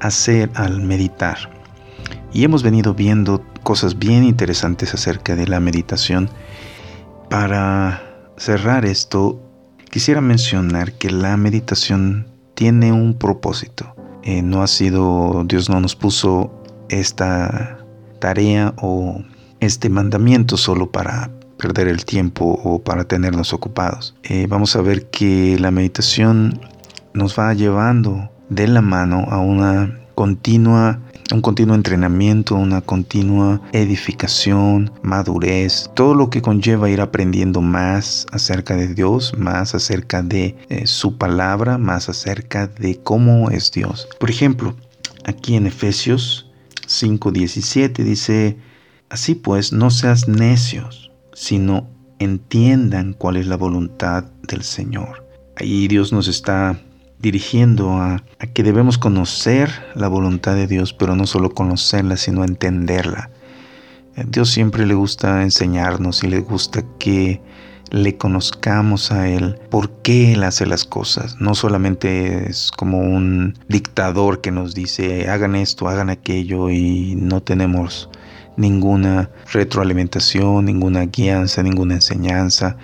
hacer 0.00 0.50
al 0.54 0.82
meditar. 0.82 1.38
Y 2.34 2.44
hemos 2.44 2.62
venido 2.62 2.92
viendo 2.92 3.42
cosas 3.62 3.98
bien 3.98 4.24
interesantes 4.24 4.92
acerca 4.92 5.36
de 5.36 5.46
la 5.46 5.58
meditación. 5.58 6.28
Para 7.30 8.02
cerrar 8.36 8.84
esto, 8.84 9.40
quisiera 9.90 10.20
mencionar 10.20 10.92
que 10.92 11.10
la 11.10 11.36
meditación 11.38 12.26
tiene 12.54 12.92
un 12.92 13.14
propósito. 13.14 13.94
Eh, 14.22 14.42
no 14.42 14.62
ha 14.62 14.66
sido, 14.66 15.44
Dios 15.46 15.68
no 15.68 15.80
nos 15.80 15.96
puso 15.96 16.50
esta 16.88 17.78
tarea 18.20 18.74
o 18.80 19.22
este 19.60 19.88
mandamiento 19.88 20.56
solo 20.56 20.90
para 20.90 21.30
perder 21.56 21.88
el 21.88 22.04
tiempo 22.04 22.60
o 22.64 22.82
para 22.82 23.04
tenernos 23.04 23.52
ocupados. 23.52 24.14
Eh, 24.24 24.46
vamos 24.48 24.74
a 24.76 24.82
ver 24.82 25.06
que 25.10 25.56
la 25.58 25.70
meditación 25.70 26.60
nos 27.14 27.38
va 27.38 27.54
llevando 27.54 28.30
de 28.48 28.68
la 28.68 28.80
mano 28.80 29.26
a 29.30 29.38
una 29.38 30.01
continua 30.22 31.00
un 31.32 31.40
continuo 31.40 31.74
entrenamiento, 31.74 32.54
una 32.54 32.80
continua 32.80 33.60
edificación, 33.72 34.92
madurez, 35.02 35.90
todo 35.96 36.14
lo 36.14 36.30
que 36.30 36.40
conlleva 36.40 36.88
ir 36.88 37.00
aprendiendo 37.00 37.60
más 37.60 38.28
acerca 38.30 38.76
de 38.76 38.94
Dios, 38.94 39.36
más 39.36 39.74
acerca 39.74 40.22
de 40.22 40.54
eh, 40.68 40.86
su 40.86 41.18
palabra, 41.18 41.76
más 41.76 42.08
acerca 42.08 42.68
de 42.68 43.00
cómo 43.02 43.50
es 43.50 43.72
Dios. 43.72 44.06
Por 44.20 44.30
ejemplo, 44.30 44.76
aquí 45.24 45.56
en 45.56 45.66
Efesios 45.66 46.52
5:17 46.86 48.04
dice, 48.04 48.58
Así 49.08 49.34
pues, 49.34 49.72
no 49.72 49.90
seas 49.90 50.28
necios, 50.28 51.10
sino 51.32 51.90
entiendan 52.20 53.14
cuál 53.14 53.38
es 53.38 53.48
la 53.48 53.56
voluntad 53.56 54.22
del 54.46 54.62
Señor. 54.62 55.26
Ahí 55.56 55.88
Dios 55.88 56.12
nos 56.12 56.28
está 56.28 56.80
dirigiendo 57.22 57.92
a, 57.92 58.22
que 58.52 58.62
debemos 58.62 58.98
conocer 58.98 59.70
la 59.94 60.08
voluntad 60.08 60.54
de 60.54 60.66
Dios, 60.66 60.92
pero 60.92 61.14
no 61.14 61.26
solo 61.26 61.54
conocerla, 61.54 62.16
sino 62.16 62.44
entenderla. 62.44 63.30
A 64.16 64.24
Dios 64.24 64.50
siempre 64.50 64.84
le 64.84 64.94
gusta 64.94 65.42
enseñarnos 65.42 66.24
y 66.24 66.28
le 66.28 66.40
gusta 66.40 66.84
que 66.98 67.40
le 67.90 68.16
conozcamos 68.16 69.12
a 69.12 69.28
Él, 69.28 69.58
por 69.70 69.90
qué 70.02 70.32
Él 70.32 70.44
hace 70.44 70.66
las 70.66 70.84
cosas. 70.84 71.36
No 71.40 71.54
solamente 71.54 72.50
es 72.50 72.70
como 72.70 72.98
un 72.98 73.58
dictador 73.68 74.40
que 74.40 74.50
nos 74.50 74.74
dice 74.74 75.28
hagan 75.28 75.54
esto, 75.54 75.88
hagan 75.88 76.10
aquello 76.10 76.70
y 76.70 77.14
no 77.16 77.42
tenemos 77.42 78.10
ninguna 78.56 79.30
retroalimentación, 79.52 80.64
ninguna 80.64 81.06
guianza, 81.06 81.62
ninguna 81.62 81.94
enseñanza. 81.94 82.76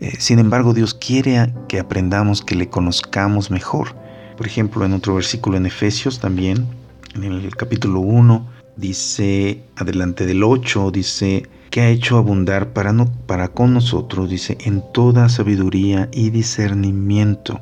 Eh, 0.00 0.14
sin 0.18 0.38
embargo, 0.38 0.74
Dios 0.74 0.94
quiere 0.94 1.52
que 1.68 1.78
aprendamos, 1.78 2.42
que 2.42 2.54
le 2.54 2.68
conozcamos 2.68 3.50
mejor. 3.50 3.94
Por 4.36 4.46
ejemplo, 4.46 4.84
en 4.84 4.92
otro 4.92 5.14
versículo 5.14 5.56
en 5.56 5.66
Efesios 5.66 6.20
también, 6.20 6.66
en 7.14 7.24
el 7.24 7.56
capítulo 7.56 8.00
1, 8.00 8.46
dice, 8.76 9.62
adelante 9.76 10.26
del 10.26 10.42
8, 10.42 10.90
dice, 10.90 11.48
que 11.70 11.80
ha 11.80 11.88
hecho 11.88 12.18
abundar 12.18 12.72
para, 12.72 12.92
para 13.26 13.48
con 13.48 13.74
nosotros, 13.74 14.28
dice, 14.28 14.58
en 14.60 14.82
toda 14.92 15.28
sabiduría 15.28 16.08
y 16.12 16.30
discernimiento. 16.30 17.60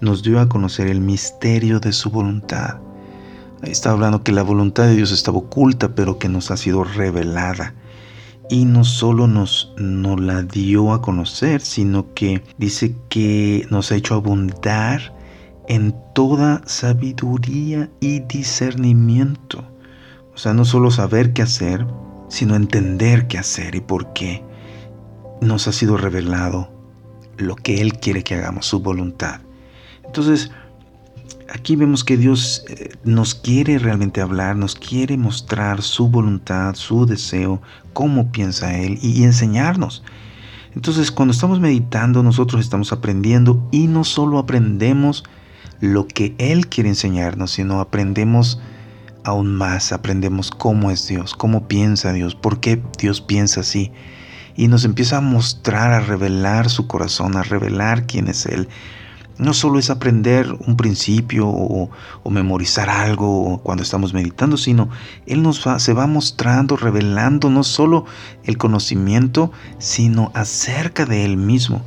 Nos 0.00 0.22
dio 0.22 0.40
a 0.40 0.48
conocer 0.48 0.88
el 0.88 1.00
misterio 1.00 1.80
de 1.80 1.92
su 1.92 2.10
voluntad 2.10 2.78
está 3.70 3.90
hablando 3.90 4.22
que 4.22 4.32
la 4.32 4.42
voluntad 4.42 4.84
de 4.84 4.96
Dios 4.96 5.12
estaba 5.12 5.38
oculta, 5.38 5.94
pero 5.94 6.18
que 6.18 6.28
nos 6.28 6.50
ha 6.50 6.56
sido 6.56 6.84
revelada. 6.84 7.74
Y 8.50 8.66
no 8.66 8.84
solo 8.84 9.26
nos, 9.26 9.72
nos 9.78 10.20
la 10.20 10.42
dio 10.42 10.92
a 10.92 11.00
conocer, 11.00 11.60
sino 11.60 12.12
que 12.14 12.42
dice 12.58 12.94
que 13.08 13.66
nos 13.70 13.90
ha 13.90 13.96
hecho 13.96 14.14
abundar 14.14 15.14
en 15.68 15.94
toda 16.14 16.62
sabiduría 16.66 17.90
y 18.00 18.20
discernimiento. 18.20 19.64
O 20.34 20.38
sea, 20.38 20.52
no 20.52 20.64
solo 20.64 20.90
saber 20.90 21.32
qué 21.32 21.42
hacer, 21.42 21.86
sino 22.28 22.54
entender 22.56 23.28
qué 23.28 23.38
hacer 23.38 23.74
y 23.74 23.80
por 23.80 24.12
qué 24.12 24.44
nos 25.40 25.68
ha 25.68 25.72
sido 25.72 25.96
revelado 25.96 26.70
lo 27.36 27.56
que 27.56 27.80
Él 27.80 27.94
quiere 27.94 28.22
que 28.22 28.34
hagamos, 28.34 28.66
su 28.66 28.80
voluntad. 28.80 29.40
Entonces, 30.04 30.50
aquí 31.52 31.76
vemos 31.76 32.04
que 32.04 32.16
Dios 32.16 32.64
eh, 32.68 32.90
nos 33.04 33.34
quiere 33.34 33.78
realmente 33.78 34.20
hablar, 34.20 34.56
nos 34.56 34.74
quiere 34.74 35.16
mostrar 35.16 35.82
su 35.82 36.08
voluntad, 36.08 36.74
su 36.74 37.06
deseo, 37.06 37.62
cómo 37.92 38.32
piensa 38.32 38.76
Él 38.78 38.98
y, 39.02 39.24
enseñarnos. 39.24 40.02
Entonces, 40.74 41.10
cuando 41.12 41.32
estamos 41.32 41.60
meditando, 41.60 42.22
nosotros 42.22 42.60
estamos 42.60 42.92
aprendiendo 42.92 43.66
y 43.70 43.86
no 43.86 44.04
solo 44.04 44.38
aprendemos 44.38 45.24
lo 45.80 46.06
que 46.06 46.34
Él 46.38 46.66
quiere 46.68 46.88
enseñarnos, 46.88 47.52
sino 47.52 47.80
aprendemos 47.80 48.60
aún 49.22 49.54
más, 49.54 49.92
aprendemos 49.92 50.50
cómo 50.50 50.90
es 50.90 51.06
Dios, 51.06 51.34
cómo 51.34 51.68
piensa 51.68 52.12
Dios, 52.12 52.34
por 52.34 52.60
qué 52.60 52.82
Dios 52.98 53.20
piensa 53.20 53.60
así. 53.60 53.92
Y 54.56 54.68
nos 54.68 54.84
empieza 54.84 55.18
a 55.18 55.20
mostrar, 55.20 55.92
a 55.92 56.00
revelar 56.00 56.68
su 56.68 56.86
corazón, 56.86 57.36
a 57.36 57.42
revelar 57.42 58.06
quién 58.06 58.28
es 58.28 58.46
Él 58.46 58.68
no 59.38 59.52
solo 59.54 59.78
es 59.78 59.90
aprender 59.90 60.52
un 60.66 60.76
principio 60.76 61.48
o, 61.48 61.90
memorizar 62.30 62.90
algo 62.90 63.60
cuando 63.62 63.82
estamos 63.82 64.14
meditando, 64.14 64.56
sino 64.56 64.88
Él 65.26 65.42
nos 65.42 65.66
va, 65.66 65.78
se 65.78 65.92
va 65.92 66.06
mostrando, 66.06 66.76
revelando 66.76 67.50
no 67.50 67.62
solo 67.62 68.06
el 68.44 68.58
conocimiento, 68.58 69.52
sino 69.78 70.30
acerca 70.34 71.06
de 71.06 71.24
Él 71.24 71.36
mismo. 71.36 71.82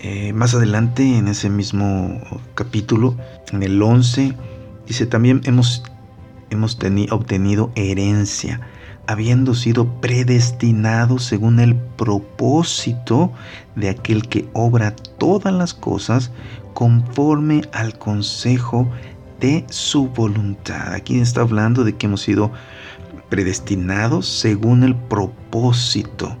Eh, 0.00 0.32
más 0.32 0.54
adelante 0.54 1.16
en 1.16 1.28
ese 1.28 1.50
mismo 1.50 2.20
capítulo, 2.54 3.16
en 3.52 3.62
el 3.62 3.82
11, 3.82 4.34
dice 4.86 5.06
también 5.06 5.40
hemos, 5.44 5.82
hemos 6.50 6.78
obtenido 7.10 7.72
herencia 7.74 8.60
habiendo 9.08 9.54
sido 9.54 9.86
predestinados 10.02 11.24
según 11.24 11.60
el 11.60 11.74
propósito 11.74 13.32
de 13.74 13.88
aquel 13.88 14.28
que 14.28 14.46
obra 14.52 14.94
todas 15.16 15.52
las 15.52 15.72
cosas 15.72 16.30
conforme 16.74 17.62
al 17.72 17.98
consejo 17.98 18.86
de 19.40 19.64
su 19.70 20.08
voluntad. 20.08 20.92
Aquí 20.92 21.18
está 21.18 21.40
hablando 21.40 21.84
de 21.84 21.96
que 21.96 22.04
hemos 22.04 22.20
sido 22.20 22.52
predestinados 23.30 24.28
según 24.28 24.82
el 24.84 24.94
propósito 24.94 26.36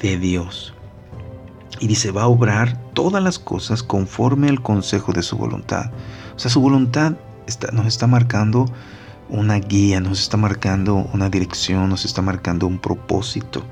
de 0.00 0.18
Dios. 0.18 0.74
Y 1.80 1.88
dice, 1.88 2.12
va 2.12 2.22
a 2.22 2.28
obrar 2.28 2.80
todas 2.92 3.20
las 3.20 3.40
cosas 3.40 3.82
conforme 3.82 4.48
al 4.48 4.62
consejo 4.62 5.12
de 5.12 5.24
su 5.24 5.36
voluntad. 5.36 5.90
O 6.36 6.38
sea, 6.38 6.48
su 6.48 6.60
voluntad 6.60 7.14
nos 7.72 7.86
está 7.86 8.06
marcando 8.06 8.66
una 9.32 9.58
guía, 9.58 10.00
nos 10.00 10.20
está 10.20 10.36
marcando 10.36 11.08
una 11.12 11.30
dirección, 11.30 11.88
nos 11.88 12.04
está 12.04 12.22
marcando 12.22 12.66
un 12.66 12.78
propósito. 12.78 13.64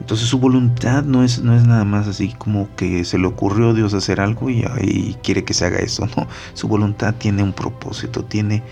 Entonces 0.00 0.28
su 0.28 0.38
voluntad 0.38 1.04
no 1.04 1.22
es, 1.22 1.40
no 1.42 1.54
es 1.54 1.66
nada 1.66 1.84
más 1.84 2.06
así 2.06 2.34
como 2.36 2.74
que 2.74 3.04
se 3.04 3.18
le 3.18 3.26
ocurrió 3.26 3.70
a 3.70 3.74
Dios 3.74 3.94
hacer 3.94 4.20
algo 4.20 4.50
y, 4.50 4.64
y 4.82 5.16
quiere 5.22 5.44
que 5.44 5.54
se 5.54 5.66
haga 5.66 5.78
eso, 5.78 6.06
no. 6.16 6.26
Su 6.54 6.68
voluntad 6.68 7.14
tiene 7.14 7.42
un 7.42 7.52
propósito, 7.52 8.24
tiene, 8.24 8.62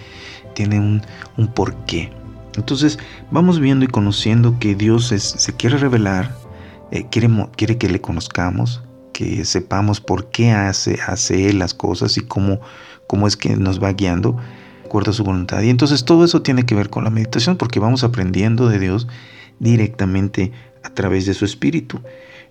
tiene 0.55 0.81
un, 0.81 1.03
un 1.37 1.49
porqué. 1.49 2.13
Entonces 2.57 2.99
vamos 3.31 3.61
viendo 3.61 3.85
y 3.85 3.89
conociendo 3.89 4.59
que 4.59 4.75
Dios 4.75 5.09
se 5.09 5.57
quiere 5.57 5.79
revelar, 5.79 6.35
eh, 6.91 7.07
quiere, 7.11 7.29
quiere 7.57 7.79
que 7.79 7.89
le 7.89 8.01
conozcamos, 8.01 8.83
que 9.13 9.45
sepamos 9.45 10.01
por 10.01 10.31
qué 10.31 10.53
hace, 10.53 10.99
hace 11.07 11.49
Él 11.49 11.59
las 11.59 11.75
cosas 11.75 12.17
y 12.17 12.21
cómo, 12.23 12.61
cómo 13.07 13.27
es 13.27 13.37
que 13.37 13.57
nos 13.57 13.83
va 13.83 13.93
guiando 13.93 14.37
su 15.13 15.25
voluntad. 15.25 15.63
Y 15.63 15.71
entonces 15.71 16.05
todo 16.05 16.25
eso 16.25 16.43
tiene 16.43 16.65
que 16.65 16.75
ver 16.75 16.89
con 16.89 17.05
la 17.05 17.11
meditación 17.11 17.57
porque 17.57 17.81
vamos 17.81 18.05
aprendiendo 18.05 18.69
de 18.69 18.79
Dios 18.79 19.09
directamente 19.59 20.53
a 20.85 20.91
través 20.91 21.27
de 21.27 21.35
su 21.35 21.45
espíritu. 21.45 22.01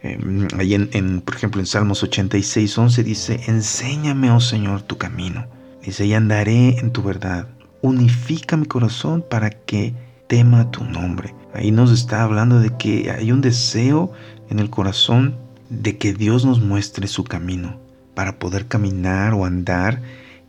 Em, 0.01 0.47
ahí 0.57 0.73
en, 0.73 1.21
por 1.21 1.35
ejemplo, 1.35 1.61
en 1.61 1.65
Salmos 1.65 2.03
86, 2.03 2.77
11 2.77 3.03
dice, 3.03 3.39
enséñame, 3.47 4.29
oh 4.31 4.41
Señor, 4.41 4.81
tu 4.81 4.97
camino. 4.97 5.47
Dice, 5.83 6.05
y 6.05 6.13
andaré 6.13 6.79
en 6.79 6.91
tu 6.91 7.01
verdad. 7.01 7.47
Unifica 7.81 8.57
mi 8.57 8.65
corazón 8.65 9.23
para 9.29 9.49
que 9.49 9.93
tema 10.27 10.71
tu 10.71 10.83
nombre. 10.83 11.33
Ahí 11.53 11.71
nos 11.71 11.91
está 11.91 12.23
hablando 12.23 12.59
de 12.59 12.75
que 12.77 13.11
hay 13.11 13.31
un 13.31 13.41
deseo 13.41 14.11
en 14.49 14.59
el 14.59 14.69
corazón 14.69 15.37
de 15.69 15.97
que 15.97 16.13
Dios 16.13 16.45
nos 16.45 16.59
muestre 16.61 17.07
su 17.07 17.23
camino 17.23 17.79
para 18.15 18.39
poder 18.39 18.67
caminar 18.67 19.33
o 19.33 19.45
andar 19.45 20.01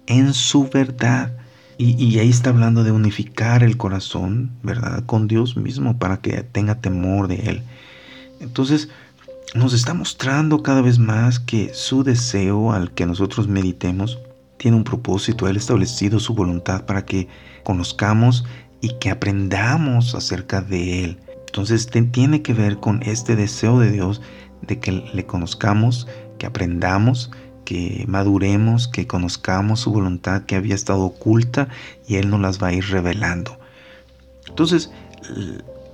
en 0.07 0.35
su 0.35 0.69
verdad. 0.69 1.37
Y, 1.77 2.19
ahí 2.21 2.31
está 2.31 2.51
hablando 2.51 2.85
de 2.85 2.93
unificar 2.93 3.65
el 3.65 3.77
corazón, 3.77 4.53
¿verdad? 4.63 5.05
Con 5.07 5.27
Dios 5.27 5.57
mismo 5.57 5.99
para 5.99 6.19
que 6.19 6.43
tenga 6.45 6.81
temor 6.81 7.27
de 7.27 7.37
Él. 7.51 7.63
Entonces, 8.41 8.89
nos 9.55 9.73
está 9.73 9.93
mostrando 9.93 10.63
cada 10.63 10.83
vez 10.83 10.99
más 10.99 11.41
que 11.41 11.73
su 11.75 12.05
deseo 12.05 12.73
al 12.73 12.93
que 12.93 13.07
nosotros 13.07 13.49
meditemos 13.49 14.19
tiene 14.57 14.77
un 14.77 14.85
propósito. 14.85 15.49
Él 15.49 15.57
ha 15.57 15.59
establecido 15.59 16.21
su 16.21 16.35
voluntad 16.35 16.87
para 16.87 17.05
que 17.05 17.29
conozcamos 17.65 18.45
y 18.81 18.91
que 18.99 19.11
aprendamos 19.11 20.15
acerca 20.15 20.61
de 20.61 21.05
Él. 21.05 21.19
Entonces 21.47 21.89
tiene 22.13 22.43
que 22.43 22.53
ver 22.53 22.79
con 22.79 23.03
este 23.03 23.37
deseo 23.37 23.79
de 23.81 23.91
Dios 23.91 24.21
de 24.63 24.79
que 24.79 24.93
le 24.93 25.27
conozcamos, 25.27 26.07
que 26.39 26.47
aprendamos, 26.47 27.31
que 27.65 28.05
maduremos, 28.09 28.89
que 28.89 29.07
conozcamos 29.07 29.81
su 29.81 29.93
voluntad 29.93 30.43
que 30.43 30.57
había 30.57 30.75
estado 30.75 31.03
oculta 31.03 31.69
y 32.07 32.17
Él 32.17 32.31
nos 32.31 32.41
las 32.41 32.63
va 32.63 32.69
a 32.69 32.73
ir 32.73 32.85
revelando. 32.91 33.59
Entonces, 34.49 34.91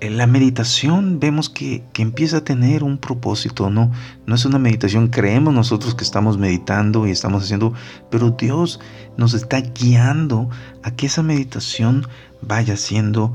en 0.00 0.16
la 0.16 0.26
meditación 0.26 1.20
vemos 1.20 1.50
que, 1.50 1.84
empieza 1.98 2.38
a 2.38 2.44
tener 2.44 2.82
un 2.82 2.98
propósito, 2.98 3.70
¿no? 3.70 3.92
No 4.26 4.34
es 4.34 4.44
una 4.44 4.58
meditación, 4.58 5.08
creemos 5.08 5.52
nosotros 5.52 5.94
que 5.94 6.04
estamos 6.04 6.38
meditando 6.38 7.06
y 7.06 7.10
estamos 7.10 7.44
haciendo, 7.44 7.74
pero 8.10 8.30
Dios 8.30 8.80
nos 9.16 9.34
está 9.34 9.60
guiando 9.60 10.48
a 10.82 10.90
que 10.90 11.06
esa 11.06 11.22
meditación 11.22 12.06
vaya 12.40 12.76
siendo, 12.76 13.34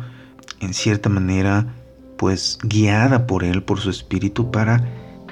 en 0.60 0.74
cierta 0.74 1.10
manera, 1.10 1.68
pues 2.18 2.58
guiada 2.64 3.28
por 3.28 3.44
Él, 3.44 3.62
por 3.62 3.80
su 3.80 3.92
Espíritu, 3.92 4.50
para 4.50 4.84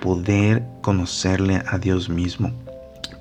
poder 0.01 0.63
conocerle 0.81 1.63
a 1.67 1.79
Dios 1.79 2.09
mismo. 2.09 2.51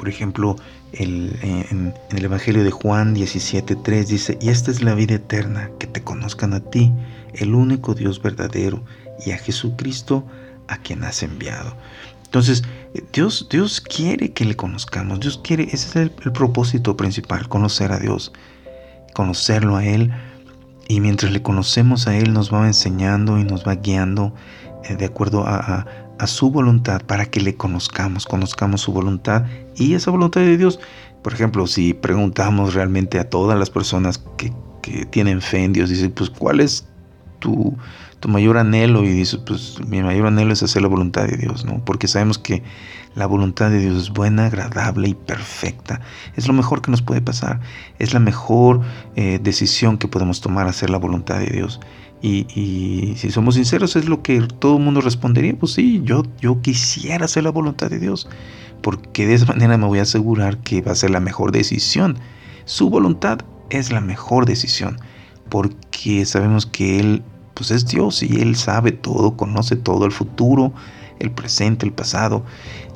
Por 0.02 0.08
ejemplo, 0.08 0.56
el, 0.94 1.38
en, 1.42 1.94
en 2.10 2.16
el 2.16 2.24
Evangelio 2.24 2.64
de 2.64 2.72
Juan 2.72 3.14
17.3 3.14 4.04
dice, 4.04 4.36
y 4.40 4.48
esta 4.48 4.72
es 4.72 4.82
la 4.82 4.96
vida 4.96 5.14
eterna, 5.14 5.70
que 5.78 5.86
te 5.86 6.02
conozcan 6.02 6.54
a 6.54 6.58
ti 6.58 6.92
el 7.34 7.54
único 7.54 7.94
Dios 7.94 8.20
verdadero 8.20 8.82
y 9.24 9.30
a 9.30 9.38
Jesucristo 9.38 10.26
a 10.66 10.78
quien 10.78 11.04
has 11.04 11.22
enviado. 11.22 11.76
Entonces, 12.24 12.64
Dios, 13.12 13.46
Dios 13.48 13.80
quiere 13.80 14.32
que 14.32 14.44
le 14.44 14.56
conozcamos, 14.56 15.20
Dios 15.20 15.40
quiere, 15.44 15.68
ese 15.70 15.86
es 15.86 15.94
el, 15.94 16.10
propósito 16.10 16.96
principal, 16.96 17.48
conocer 17.48 17.92
a 17.92 18.00
Dios, 18.00 18.32
conocerlo 19.14 19.76
a 19.76 19.84
Él, 19.84 20.12
y 20.88 20.98
mientras 20.98 21.30
le 21.30 21.42
conocemos 21.42 22.08
a 22.08 22.16
Él 22.16 22.32
nos 22.32 22.52
va 22.52 22.66
enseñando 22.66 23.38
y 23.38 23.44
nos 23.44 23.64
va 23.64 23.76
guiando 23.76 24.34
eh, 24.82 24.96
de 24.96 25.04
acuerdo 25.04 25.46
a, 25.46 25.86
su 26.27 26.51
voluntad 26.51 27.03
para 27.03 27.27
que 27.27 27.40
le 27.40 27.55
conozcamos, 27.55 28.27
conozcamos 28.27 28.81
su 28.81 28.92
voluntad 28.92 29.44
y 29.77 29.94
esa 29.94 30.11
voluntad 30.11 30.40
de 30.40 30.57
Dios. 30.57 30.81
Por 31.22 31.33
ejemplo, 31.33 31.66
si 31.66 31.94
preguntamos 31.94 32.75
realmente 32.75 33.18
a 33.18 33.29
todas 33.29 33.59
las 33.59 33.70
personas 33.70 34.22
que, 34.37 34.53
que 34.83 35.07
tienen 35.07 35.40
fe 35.40 35.64
en 35.64 35.72
Dios, 35.72 35.90
dice, 35.90 36.09
pues, 36.11 36.31
¿cuál 36.31 36.61
es 36.61 36.87
tu, 37.42 37.77
mayor 38.29 38.57
anhelo 38.57 39.03
y 39.03 39.09
dices, 39.09 39.40
pues 39.44 39.79
mi 39.87 40.01
mayor 40.01 40.29
anhelo 40.29 40.53
es 40.53 40.62
hacer 40.62 40.81
la 40.81 40.88
voluntad 40.88 41.27
de 41.27 41.37
Dios, 41.37 41.64
¿no? 41.64 41.85
Porque 41.85 42.07
sabemos 42.07 42.38
que 42.38 42.62
la 43.16 43.27
voluntad 43.27 43.70
de 43.70 43.81
Dios 43.81 44.01
es 44.01 44.11
buena, 44.11 44.46
agradable 44.46 45.09
y 45.09 45.14
perfecta. 45.14 46.01
Es 46.37 46.46
lo 46.46 46.55
mejor 46.55 46.81
que 46.83 46.90
nos 46.92 47.03
puede 47.03 47.20
pasar. 47.20 47.61
Es 47.98 48.14
la 48.14 48.20
mejor 48.20 48.81
eh, 49.16 49.40
decisión 49.42 49.98
que 49.98 50.09
podemos 50.09 50.40
tomar, 50.40 50.68
hacer 50.68 50.88
la 50.88 50.98
voluntad 50.98 51.40
de 51.40 51.46
Dios. 51.46 51.81
Y, 52.22 53.14
si 53.16 53.32
somos 53.32 53.56
sinceros, 53.56 53.96
es 53.96 54.08
lo 54.08 54.22
que 54.22 54.40
todo 54.61 54.76
el 54.76 54.85
mundo 54.85 55.00
respondería, 55.00 55.58
pues 55.58 55.72
sí, 55.72 56.00
yo, 56.04 56.22
yo 56.40 56.62
quisiera 56.62 57.24
hacer 57.24 57.42
la 57.42 57.50
voluntad 57.50 57.90
de 57.90 57.98
Dios, 57.98 58.28
porque 58.80 59.26
de 59.26 59.35
esa 59.35 59.46
manera 59.46 59.76
me 59.76 59.87
voy 59.87 59.98
a 59.98 60.02
asegurar 60.02 60.58
que 60.58 60.82
va 60.82 60.92
a 60.92 60.96
ser 60.96 61.11
la 61.11 61.18
mejor 61.18 61.50
decisión. 61.50 62.16
Su 62.64 62.90
voluntad 62.90 63.40
es 63.70 63.90
la 63.90 64.00
mejor 64.00 64.46
decisión, 64.46 65.00
porque 65.48 66.24
sabemos 66.24 66.64
que 66.64 67.00
Él 67.00 67.24
pues 67.54 67.72
es 67.72 67.87
Dios 67.87 68.22
y 68.22 68.40
Él 68.40 68.54
sabe 68.54 68.92
todo, 68.92 69.37
conoce 69.37 69.74
todo, 69.74 70.06
el 70.06 70.12
futuro, 70.12 70.72
el 71.18 71.32
presente, 71.32 71.87
el 71.87 71.92
pasado. 71.92 72.44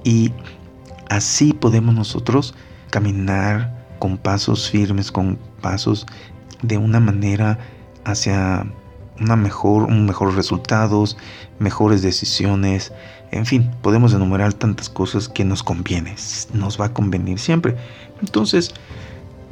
Y 0.04 0.32
así 1.10 1.52
podemos 1.52 1.94
nosotros 1.96 2.54
caminar 2.90 3.86
con 3.98 4.18
pasos 4.18 4.70
firmes, 4.70 5.10
con 5.10 5.36
pasos 5.60 6.06
de 6.62 6.78
una 6.78 7.00
manera 7.00 7.58
hacia 8.04 8.66
una 9.20 9.36
mejor, 9.36 9.90
mejores 9.90 10.34
resultados, 10.34 11.16
mejores 11.58 12.02
decisiones. 12.02 12.92
En 13.30 13.46
fin, 13.46 13.70
podemos 13.82 14.14
enumerar 14.14 14.52
tantas 14.52 14.88
cosas 14.88 15.28
que 15.28 15.44
nos 15.44 15.62
conviene, 15.62 16.14
nos 16.52 16.80
va 16.80 16.86
a 16.86 16.92
convenir 16.92 17.38
siempre. 17.38 17.76
Entonces, 18.20 18.74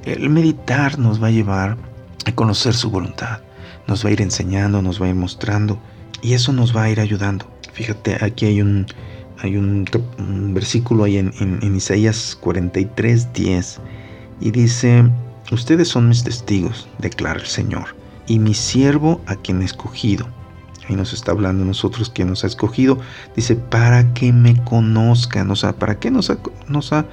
el 0.04 0.30
meditar 0.30 0.98
nos 0.98 1.22
va 1.22 1.28
a 1.28 1.32
llevar 1.32 1.76
a 2.26 2.32
conocer 2.32 2.74
su 2.74 2.90
voluntad 2.90 3.40
nos 3.86 4.04
va 4.04 4.08
a 4.08 4.12
ir 4.12 4.22
enseñando, 4.22 4.82
nos 4.82 5.00
va 5.00 5.06
a 5.06 5.08
ir 5.10 5.14
mostrando 5.14 5.78
y 6.22 6.34
eso 6.34 6.52
nos 6.52 6.74
va 6.74 6.84
a 6.84 6.90
ir 6.90 7.00
ayudando. 7.00 7.46
Fíjate, 7.72 8.24
aquí 8.24 8.46
hay 8.46 8.62
un, 8.62 8.86
hay 9.38 9.56
un, 9.56 9.84
versículo 10.54 11.04
ahí 11.04 11.18
en, 11.18 11.32
en, 11.40 11.76
Isaías 11.76 12.36
43, 12.40 13.32
10 13.32 13.80
y 14.40 14.50
dice, 14.50 15.04
ustedes 15.50 15.88
son 15.88 16.08
mis 16.08 16.22
testigos, 16.22 16.88
declara 16.98 17.40
el 17.40 17.46
Señor, 17.46 17.96
y 18.26 18.38
mi 18.38 18.54
siervo 18.54 19.20
a 19.26 19.36
quien 19.36 19.62
he 19.62 19.64
escogido. 19.64 20.26
Ahí 20.88 20.96
nos 20.96 21.12
está 21.12 21.32
hablando 21.32 21.64
nosotros 21.64 22.10
quien 22.10 22.28
nos 22.28 22.44
ha 22.44 22.46
escogido. 22.46 22.98
Dice, 23.34 23.56
para 23.56 24.12
que 24.12 24.32
me 24.32 24.62
conozcan, 24.64 25.50
o 25.50 25.56
sea, 25.56 25.72
¿para 25.74 25.98
qué 25.98 26.10
nos 26.10 26.30
ha, 26.30 26.38
nos 26.68 26.92
ha 26.92 27.06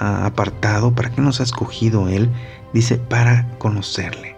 apartado? 0.00 0.94
¿Para 0.94 1.10
qué 1.10 1.20
nos 1.20 1.40
ha 1.40 1.44
escogido 1.44 2.08
Él? 2.08 2.28
Dice, 2.72 2.96
para 2.96 3.48
conocerle. 3.58 4.34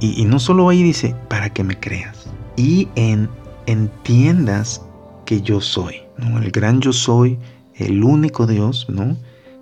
Y, 0.00 0.24
no 0.24 0.40
solo 0.40 0.68
ahí 0.68 0.82
dice, 0.82 1.14
para 1.28 1.50
que 1.50 1.62
me 1.62 1.78
creas. 1.78 2.26
Y 2.56 2.88
en, 2.96 3.30
entiendas 3.66 4.82
que 5.24 5.40
yo 5.40 5.60
soy. 5.60 6.02
El 6.18 6.50
gran 6.50 6.80
yo 6.80 6.92
soy, 6.92 7.38
el 7.76 8.02
único 8.04 8.46
Dios, 8.46 8.86
¿no? 8.88 9.16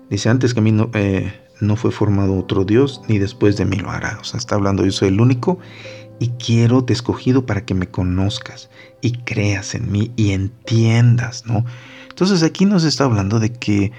Dice, 0.09 0.29
antes 0.29 0.53
que 0.53 0.59
a 0.59 0.63
mí 0.63 0.71
no, 0.71 0.89
eh, 0.93 1.31
no 1.61 1.75
fue 1.75 1.91
formado 1.91 2.37
otro 2.37 2.65
Dios, 2.65 3.01
ni 3.07 3.19
después 3.19 3.55
de 3.55 3.65
mí 3.65 3.77
lo 3.77 3.91
hará. 3.91 4.17
O 4.19 4.23
sea, 4.23 4.37
está 4.37 4.55
hablando, 4.55 4.83
yo 4.83 4.91
soy 4.91 5.09
el 5.09 5.21
único 5.21 5.59
y 6.19 6.29
quiero 6.31 6.83
te 6.83 6.93
escogido 6.93 7.45
para 7.45 7.65
que 7.65 7.73
me 7.73 7.87
conozcas 7.87 8.69
y 9.01 9.13
creas 9.23 9.73
en 9.75 9.91
mí 9.91 10.11
y 10.15 10.31
entiendas, 10.31 11.45
¿no? 11.45 11.65
Entonces 12.09 12.43
aquí 12.43 12.65
nos 12.65 12.83
está 12.83 13.05
hablando 13.05 13.39
de 13.39 13.53
que 13.53 13.91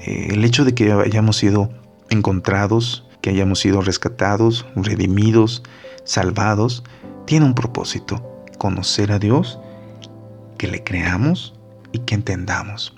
eh, 0.00 0.28
el 0.30 0.44
hecho 0.44 0.64
de 0.64 0.74
que 0.74 0.92
hayamos 0.92 1.36
sido 1.36 1.70
encontrados, 2.10 3.06
que 3.22 3.30
hayamos 3.30 3.60
sido 3.60 3.80
rescatados, 3.80 4.66
redimidos, 4.74 5.62
salvados, 6.04 6.84
tiene 7.26 7.46
un 7.46 7.54
propósito, 7.54 8.44
conocer 8.58 9.12
a 9.12 9.18
Dios, 9.18 9.58
que 10.58 10.68
le 10.68 10.82
creamos 10.82 11.54
y 11.92 12.00
que 12.00 12.14
entendamos. 12.14 12.94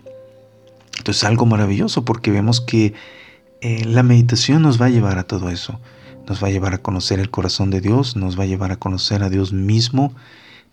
Entonces 0.99 1.25
algo 1.25 1.47
maravilloso 1.47 2.05
porque 2.05 2.31
vemos 2.31 2.61
que 2.61 2.95
eh, 3.63 3.85
la 3.87 4.03
meditación 4.03 4.63
nos 4.63 4.81
va 4.81 4.87
a 4.87 4.91
llevar 4.91 5.19
a 5.19 5.25
todo 5.25 5.49
eso 5.49 5.81
nos 6.29 6.43
va 6.43 6.49
a 6.49 6.51
llevar 6.51 6.75
a 6.75 6.79
conocer 6.79 7.19
el 7.19 7.31
corazón 7.31 7.71
de 7.71 7.81
Dios, 7.81 8.17
nos 8.17 8.39
va 8.39 8.45
a 8.45 8.47
llevar 8.47 8.73
a 8.73 8.77
conocer 8.77 9.23
a 9.23 9.31
Dios 9.31 9.53
mismo, 9.53 10.15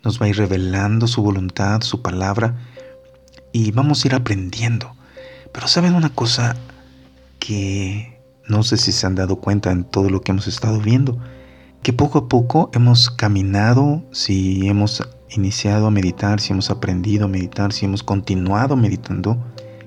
nos 0.04 0.22
va 0.22 0.26
a 0.26 0.30
ir 0.30 0.38
revelando 0.38 1.08
su 1.08 1.22
voluntad, 1.22 1.82
su 1.82 2.02
palabra, 2.02 2.56
y 3.52 3.72
vamos 3.72 4.04
a 4.04 4.08
ir 4.08 4.16
aprendiendo. 4.16 4.96
Pero 5.52 5.68
saben 5.68 5.96
una 5.96 6.10
cosa 6.10 6.56
que 7.40 8.20
no 8.48 8.64
sé 8.64 8.78
si 8.78 8.92
se 8.92 9.08
han 9.08 9.16
dado 9.16 9.38
cuenta 9.38 9.72
en 9.72 9.84
todo 9.84 10.10
lo 10.10 10.22
que 10.22 10.32
hemos 10.32 10.48
estado 10.48 10.80
viendo, 10.80 11.18
que 11.82 11.94
poco 11.94 12.20
a 12.20 12.28
poco 12.28 12.70
hemos 12.74 13.10
caminado, 13.10 14.04
si 14.12 14.68
hemos 14.68 15.08
iniciado 15.30 15.88
a 15.88 15.92
meditar, 15.92 16.40
si 16.40 16.54
hemos 16.54 16.70
aprendido 16.70 17.26
a 17.26 17.28
meditar, 17.28 17.74
si 17.74 17.86
hemos 17.86 18.04
continuado 18.04 18.76
meditando, 18.76 19.38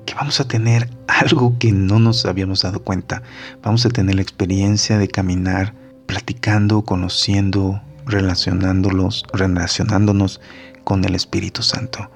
que 0.06 0.14
vamos 0.14 0.40
a 0.40 0.48
tener 0.48 0.90
algo 1.06 1.56
que 1.58 1.72
no 1.72 1.98
nos 1.98 2.24
habíamos 2.26 2.62
dado 2.62 2.82
cuenta. 2.82 3.22
Vamos 3.62 3.86
a 3.86 3.90
tener 3.90 4.16
la 4.16 4.22
experiencia 4.22 4.98
de 4.98 5.08
caminar 5.08 5.74
platicando, 6.06 6.82
conociendo, 6.82 7.80
relacionándolos, 8.06 9.24
relacionándonos 9.32 10.40
con 10.84 11.04
el 11.04 11.14
Espíritu 11.14 11.62
Santo. 11.62 12.10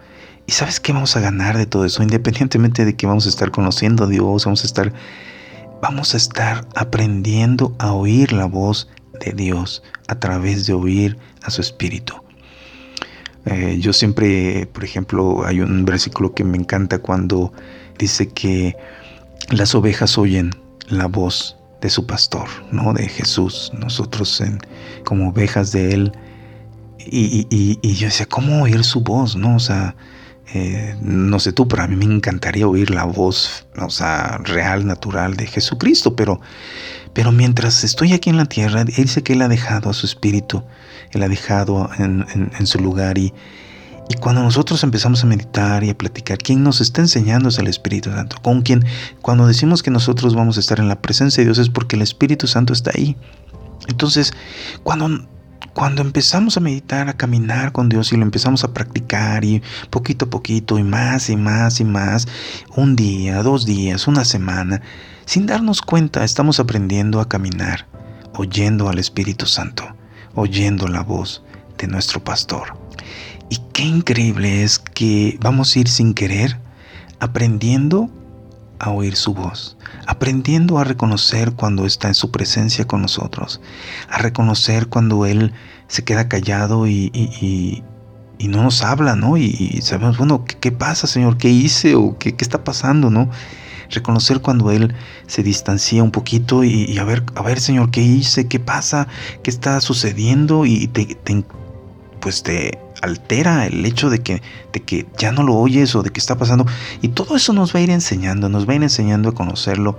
¿Y 0.47 0.53
sabes 0.53 0.81
qué 0.81 0.93
vamos 0.93 1.17
a 1.17 1.21
ganar 1.21 1.57
de 1.57 1.67
todo 1.67 1.85
eso? 1.85 2.03
Independientemente 2.03 2.85
de 2.85 2.95
que 2.95 3.07
vamos 3.07 3.27
a 3.27 3.31
estar 3.31 3.51
conociendo 3.51 4.05
a 4.05 4.07
Dios, 4.07 4.45
vamos 4.45 4.63
a 4.63 4.67
estar, 4.67 4.93
vamos 5.83 6.15
a 6.15 6.17
estar 6.17 6.67
aprendiendo 6.75 7.75
a 7.79 7.93
oír 7.93 8.33
la 8.33 8.47
voz 8.47 8.89
de 9.25 9.33
Dios 9.33 9.83
a 10.09 10.19
través 10.21 10.67
de 10.67 10.75
oír 10.75 11.19
a 11.43 11.51
su 11.51 11.61
Espíritu. 11.61 12.26
Eh, 13.47 13.79
yo 13.79 13.93
siempre, 13.93 14.67
por 14.73 14.85
ejemplo, 14.85 15.47
hay 15.47 15.61
un 15.61 15.85
versículo 15.85 16.35
que 16.35 16.45
me 16.45 16.59
encanta 16.59 16.99
cuando 16.99 17.53
dice 17.97 18.29
que 18.29 18.77
las 19.51 19.75
ovejas 19.75 20.19
oyen 20.19 20.51
la 20.89 21.07
voz 21.07 21.57
de 21.81 21.89
su 21.89 22.07
pastor, 22.07 22.49
¿no? 22.73 22.93
De 22.93 23.09
Jesús, 23.09 23.73
nosotros 23.79 24.43
como 25.05 25.31
ovejas 25.31 25.73
de 25.73 25.95
Él. 25.95 26.13
Y, 26.99 27.95
yo 27.95 28.07
decía, 28.07 28.27
¿cómo 28.27 28.63
oír 28.63 28.83
su 28.83 29.01
voz, 29.01 29.37
no? 29.37 29.57
O 29.57 29.61
sea, 29.61 29.95
eh, 30.55 30.97
no 31.01 31.39
sé 31.39 31.53
tú, 31.53 31.69
pero 31.69 31.83
a 31.83 31.87
mí 31.87 31.95
me 31.95 32.13
encantaría 32.13 32.67
oír 32.67 32.91
la 32.91 33.05
voz, 33.05 33.67
o 33.79 33.91
sea, 33.91 34.39
real, 34.39 34.87
natural 34.87 35.37
de 35.37 35.47
Jesucristo, 35.47 36.17
pero, 36.17 36.41
pero 37.13 37.31
mientras 37.31 37.85
estoy 37.85 38.13
aquí 38.13 38.31
en 38.31 38.37
la 38.37 38.47
tierra, 38.47 38.81
Él 38.83 38.87
dice 38.87 39.23
que 39.23 39.35
Él 39.35 39.43
ha 39.43 39.49
dejado 39.49 39.91
a 39.91 39.93
su 39.93 40.07
espíritu, 40.07 40.65
Él 41.13 41.23
ha 41.23 41.29
dejado 41.29 41.91
en, 41.99 42.67
su 42.67 42.79
lugar 42.79 43.19
y, 43.19 43.33
y 44.09 44.15
cuando 44.15 44.43
nosotros 44.43 44.83
empezamos 44.85 45.25
a 45.25 45.27
meditar 45.27 45.85
y 45.85 45.91
a 45.91 45.99
platicar, 45.99 46.39
quien 46.39 46.63
nos 46.63 46.81
está 46.81 47.01
enseñando 47.01 47.49
es 47.49 47.59
el 47.59 47.67
Espíritu 47.67 48.11
Santo. 48.11 48.37
Con 48.43 48.63
quien, 48.63 48.85
cuando 49.23 49.47
decimos 49.47 49.83
que 49.83 49.91
nosotros 49.91 50.35
vamos 50.35 50.57
a 50.57 50.61
estar 50.61 50.79
en 50.79 50.89
la 50.89 51.01
presencia 51.01 51.41
de 51.41 51.47
Dios 51.47 51.59
es 51.59 51.69
porque 51.69 51.97
el 51.97 52.03
Espíritu 52.03 52.47
Santo 52.47 52.73
está 52.73 52.93
ahí. 52.95 53.17
Entonces, 53.89 54.33
cuando, 54.83 55.27
cuando 55.77 56.03
empezamos 56.03 56.57
a 56.57 56.61
meditar, 56.61 57.09
a 57.09 57.17
caminar 57.17 57.73
con 57.73 57.89
Dios 57.89 58.13
y 58.13 58.17
lo 58.17 58.23
empezamos 58.23 58.65
a 58.65 58.73
practicar 58.73 59.45
y 59.45 59.63
poquito 59.91 60.25
a 60.25 60.31
poquito 60.31 60.79
y 60.79 60.83
más 60.83 61.29
y 61.29 61.37
más 61.37 61.81
y 61.81 61.85
más, 61.85 62.27
un 62.77 62.97
día, 62.97 63.43
dos 63.43 63.67
días, 63.67 64.07
una 64.09 64.25
semana, 64.25 64.81
sin 65.27 65.47
darnos 65.47 65.83
cuenta 65.83 66.25
estamos 66.25 66.61
aprendiendo 66.61 67.21
a 67.21 67.29
caminar, 67.29 67.87
oyendo 68.35 68.89
al 68.89 68.99
Espíritu 68.99 69.47
Santo, 69.47 69.85
oyendo 70.37 70.87
la 70.87 71.03
voz 71.03 71.43
de 71.79 71.89
nuestro 71.89 72.23
pastor. 72.23 72.79
Y 73.49 73.59
qué 73.73 73.83
increíble 73.83 74.63
es 74.63 74.79
que 74.79 75.37
vamos 75.41 75.75
a 75.75 75.81
ir 75.81 75.89
sin 75.89 76.15
querer 76.15 76.59
aprendiendo 77.19 78.11
a 78.79 78.91
oír 78.91 79.17
su 79.17 79.35
voz, 79.35 79.77
aprendiendo 80.07 80.79
a 80.79 80.85
reconocer 80.85 81.53
cuando 81.53 81.87
está 81.87 82.09
en 82.09 82.15
su 82.15 82.31
presencia 82.31 82.87
con 82.87 83.03
nosotros, 83.03 83.61
a 84.09 84.19
reconocer 84.19 84.89
cuando 84.89 85.27
Él 85.27 85.53
se 85.89 86.05
queda 86.05 86.29
callado 86.29 86.87
y, 86.87 87.83
no 88.39 88.63
nos 88.63 88.83
habla, 88.83 89.17
¿no? 89.17 89.37
Y, 89.37 89.81
sabemos, 89.83 90.19
bueno, 90.19 90.45
¿qué, 90.45 90.73
pasa, 90.73 91.07
Señor? 91.07 91.39
¿Qué 91.39 91.49
hice 91.49 91.95
o 91.95 92.19
qué, 92.19 92.35
está 92.39 92.65
pasando, 92.65 93.11
¿no? 93.11 93.31
Reconocer 93.91 94.41
cuando 94.41 94.71
Él 94.71 94.95
se 95.27 95.43
distancia 95.43 96.03
un 96.03 96.11
poquito 96.11 96.65
y, 96.65 96.99
a 96.99 97.05
ver, 97.05 97.23
a 97.35 97.43
ver, 97.43 97.61
Señor, 97.61 97.91
¿qué 97.91 98.03
hice? 98.03 98.49
¿Qué 98.49 98.59
pasa? 98.59 99.09
¿Qué 99.43 99.51
está 99.51 99.81
sucediendo? 99.81 100.67
Y 100.67 100.89
te, 100.89 101.17
pues 102.21 102.43
te 102.43 102.79
altera 103.03 103.67
el 103.67 103.85
hecho 103.85 104.11
de 104.11 104.21
que, 104.21 104.43
de 104.73 104.83
que 104.83 105.07
ya 105.19 105.33
no 105.33 105.43
lo 105.43 105.55
oyes 105.55 105.95
o 105.95 106.03
de 106.03 106.11
que 106.11 106.21
está 106.21 106.37
pasando. 106.37 106.67
Y 107.03 107.09
todo 107.09 107.37
eso 107.37 107.53
nos 107.53 107.75
va 107.75 107.81
a 107.81 107.83
ir 107.83 107.91
enseñando, 107.91 108.49
nos 108.49 108.69
va 108.69 108.73
a 108.73 108.77
ir 108.77 108.83
enseñando 108.83 109.31
a 109.31 109.33
conocerlo, 109.33 109.99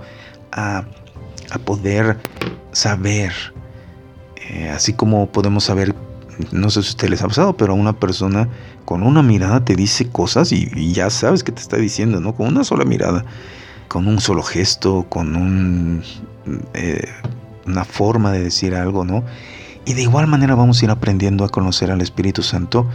a, 0.52 0.84
poder 1.64 2.18
saber. 2.72 3.32
Eh, 4.50 4.68
así 4.68 4.92
como 4.92 5.30
podemos 5.30 5.64
saber, 5.64 5.94
no 6.52 6.70
sé 6.70 6.82
si 6.82 6.88
a 6.88 6.90
ustedes 6.90 7.10
les 7.10 7.22
ha 7.22 7.28
pasado, 7.28 7.56
pero 7.56 7.74
una 7.74 7.98
persona 7.98 8.48
con 8.84 9.02
una 9.02 9.22
mirada 9.22 9.64
te 9.64 9.74
dice 9.74 10.08
cosas 10.08 10.52
y, 10.52 10.92
ya 10.92 11.10
sabes 11.10 11.42
qué 11.42 11.52
te 11.52 11.60
está 11.60 11.76
diciendo, 11.76 12.20
¿no? 12.20 12.34
Con 12.34 12.48
una 12.48 12.64
sola 12.64 12.84
mirada, 12.84 13.24
con 13.88 14.06
un 14.06 14.20
solo 14.20 14.42
gesto, 14.42 15.06
con 15.08 15.34
un, 15.34 16.02
eh, 16.74 17.08
una 17.66 17.84
forma 17.84 18.30
de 18.32 18.44
decir 18.44 18.74
algo, 18.74 19.04
¿no? 19.04 19.24
Y 19.84 19.94
de 19.94 20.02
igual 20.02 20.26
manera 20.26 20.54
vamos 20.54 20.80
a 20.80 20.84
ir 20.84 20.90
aprendiendo 20.90 21.44
a 21.44 21.48
conocer 21.48 21.90
al 21.90 22.02
Espíritu 22.02 22.42
Santo 22.42 22.86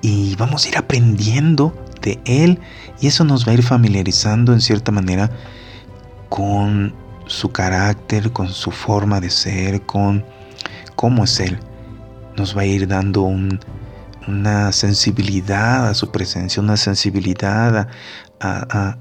y 0.00 0.34
vamos 0.36 0.64
a 0.64 0.68
ir 0.70 0.78
aprendiendo 0.78 1.74
de 2.00 2.18
Él 2.24 2.58
y 3.00 3.08
eso 3.08 3.24
nos 3.24 3.46
va 3.46 3.52
a 3.52 3.54
ir 3.54 3.62
familiarizando 3.62 4.54
en 4.54 4.62
cierta 4.62 4.90
manera 4.90 5.30
con 6.30 6.94
su 7.26 7.50
carácter, 7.52 8.32
con 8.32 8.48
su 8.48 8.70
forma 8.70 9.20
de 9.20 9.28
ser, 9.30 9.82
con 9.82 10.24
cómo 10.96 11.24
es 11.24 11.38
Él. 11.40 11.58
Nos 12.36 12.56
va 12.56 12.62
a 12.62 12.66
ir 12.66 12.88
dando 12.88 13.22
una 14.26 14.72
sensibilidad 14.72 15.88
a 15.88 15.94
su 15.94 16.10
presencia, 16.10 16.62
una 16.62 16.78
sensibilidad 16.78 17.88
a, 18.40 18.66
a 18.70 18.98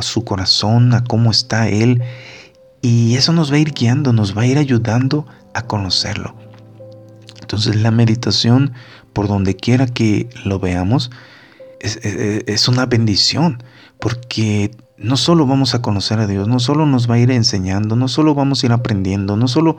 su 0.00 0.24
corazón, 0.24 0.94
a 0.94 1.04
cómo 1.04 1.30
está 1.30 1.68
Él. 1.68 2.02
Y 2.80 3.14
eso 3.14 3.32
nos 3.32 3.52
va 3.52 3.56
a 3.56 3.60
ir 3.60 3.72
guiando, 3.72 4.12
nos 4.12 4.36
va 4.36 4.42
a 4.42 4.46
ir 4.46 4.58
ayudando 4.58 5.26
a 5.54 5.62
conocerlo. 5.62 6.34
Entonces 7.40 7.76
la 7.76 7.90
meditación, 7.90 8.72
por 9.12 9.28
donde 9.28 9.54
quiera 9.56 9.86
que 9.86 10.28
lo 10.44 10.58
veamos, 10.58 11.10
es, 11.80 12.68
una 12.68 12.86
bendición, 12.86 13.62
porque 13.98 14.70
no 14.96 15.16
solo 15.16 15.46
vamos 15.46 15.74
a 15.74 15.82
conocer 15.82 16.20
a 16.20 16.26
Dios, 16.26 16.48
no 16.48 16.60
solo 16.60 16.86
nos 16.86 17.10
va 17.10 17.16
a 17.16 17.18
ir 17.18 17.30
enseñando, 17.30 17.96
no 17.96 18.08
solo 18.08 18.34
vamos 18.34 18.62
a 18.62 18.66
ir 18.66 18.72
aprendiendo, 18.72 19.36
no 19.36 19.48
solo 19.48 19.76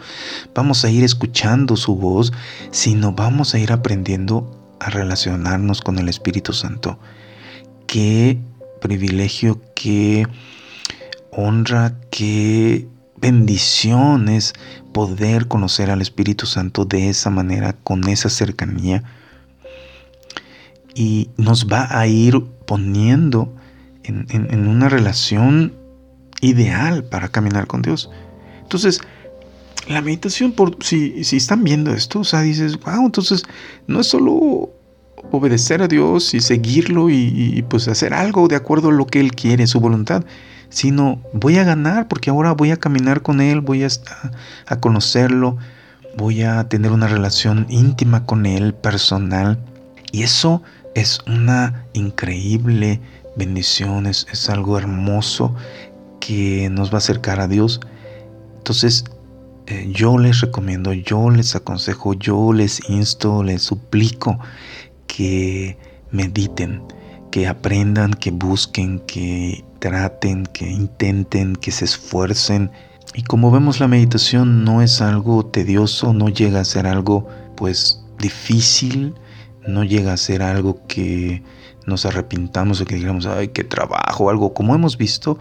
vamos 0.54 0.84
a 0.84 0.90
ir 0.90 1.04
escuchando 1.04 1.76
su 1.78 1.96
voz, 1.96 2.34
sino 2.72 3.14
vamos 3.14 3.54
a 3.54 3.60
ir 3.60 3.72
aprendiendo 3.72 4.52
a 4.80 4.90
relacionarnos 4.90 5.82
con 5.82 5.98
el 5.98 6.10
Espíritu 6.10 6.52
Santo. 6.54 7.00
Qué 7.88 8.40
privilegio, 8.84 9.62
qué 9.76 10.28
honra, 11.32 11.96
qué 12.12 12.86
bendición 13.16 14.28
es 14.28 14.54
poder 14.92 15.48
conocer 15.48 15.90
al 15.90 16.02
Espíritu 16.02 16.46
Santo 16.46 16.84
de 16.84 17.08
esa 17.08 17.30
manera, 17.30 17.78
con 17.82 18.08
esa 18.10 18.30
cercanía. 18.30 19.02
Y 20.94 21.30
nos 21.38 21.68
va 21.68 21.88
a 21.98 22.06
ir 22.08 22.44
poniendo 22.68 23.56
en, 24.04 24.68
una 24.68 24.90
relación 24.90 25.74
ideal 26.42 27.06
para 27.06 27.30
caminar 27.30 27.68
con 27.68 27.82
Dios. 27.82 28.12
Entonces, 28.64 29.00
la 29.88 30.02
meditación, 30.02 30.52
por, 30.52 30.84
si, 30.84 31.24
si 31.24 31.38
están 31.38 31.64
viendo 31.64 31.94
esto, 31.94 32.20
o 32.20 32.24
sea, 32.26 32.42
dices, 32.42 32.78
wow, 32.82 33.06
entonces 33.06 33.44
no 33.88 34.02
es 34.02 34.08
solo 34.08 34.72
obedecer 35.32 35.82
a 35.82 35.88
Dios 35.88 36.34
y 36.34 36.40
seguirlo 36.40 37.10
y, 37.10 37.64
pues 37.70 37.88
hacer 37.88 38.14
algo 38.14 38.48
de 38.48 38.56
acuerdo 38.56 38.90
a 38.90 38.94
lo 38.94 39.06
que 39.06 39.20
Él 39.20 39.34
quiere, 39.34 39.68
su 39.68 39.80
voluntad, 39.80 40.24
sino 40.70 41.22
voy 41.34 41.58
a 41.58 41.64
ganar 41.64 42.08
porque 42.08 42.30
ahora 42.30 42.54
voy 42.54 42.72
a 42.72 42.78
caminar 42.78 43.22
con 43.22 43.42
Él, 43.42 43.62
voy 43.62 43.84
a, 43.84 43.88
a 44.68 44.80
conocerlo, 44.80 45.58
voy 46.18 46.44
a 46.44 46.68
tener 46.70 46.92
una 46.92 47.08
relación 47.08 47.66
íntima 47.70 48.26
con 48.26 48.46
Él, 48.46 48.74
personal. 48.74 49.60
Y 50.12 50.24
eso 50.24 50.62
es 50.96 51.20
una 51.26 51.86
increíble 51.94 53.02
bendición, 53.36 54.06
es, 54.06 54.28
es 54.32 54.50
algo 54.50 54.78
hermoso 54.78 55.56
que 56.20 56.70
nos 56.70 56.92
va 56.92 56.96
a 56.96 56.98
acercar 56.98 57.40
a 57.40 57.48
Dios. 57.48 57.80
Entonces, 58.58 59.06
eh, 59.68 59.90
yo 59.94 60.18
les 60.18 60.42
recomiendo, 60.42 60.94
yo 60.94 61.30
les 61.30 61.56
aconsejo, 61.56 62.14
yo 62.14 62.54
les 62.54 62.90
insto, 62.90 63.44
les 63.44 63.62
suplico 63.62 64.40
que 65.16 65.78
mediten, 66.10 66.82
que 67.30 67.48
aprendan, 67.48 68.14
que 68.16 68.32
busquen, 68.32 69.00
que 69.02 69.64
traten, 69.78 70.48
que 70.48 70.68
intenten, 70.68 71.56
que 71.56 71.72
se 71.72 71.86
esfuercen. 71.86 72.72
Y 73.14 73.22
como 73.22 73.52
vemos 73.52 73.80
la 73.80 73.88
meditación 73.88 74.64
no 74.64 74.82
es 74.82 75.02
algo 75.02 75.46
tedioso, 75.46 76.14
no 76.14 76.30
llega 76.30 76.62
a 76.62 76.66
ser 76.66 76.88
algo 76.88 77.28
pues 77.56 78.04
difícil, 78.18 79.14
no 79.68 79.84
llega 79.84 80.14
a 80.14 80.18
ser 80.18 80.42
algo 80.42 80.82
que 80.88 81.44
nos 81.86 82.08
arrepintamos 82.08 82.82
o 82.82 82.86
que 82.86 82.96
digamos, 82.96 83.28
ay, 83.28 83.50
qué 83.50 83.64
trabajo, 83.64 84.32
algo 84.32 84.56
como 84.56 84.74
hemos 84.74 84.98
visto, 84.98 85.38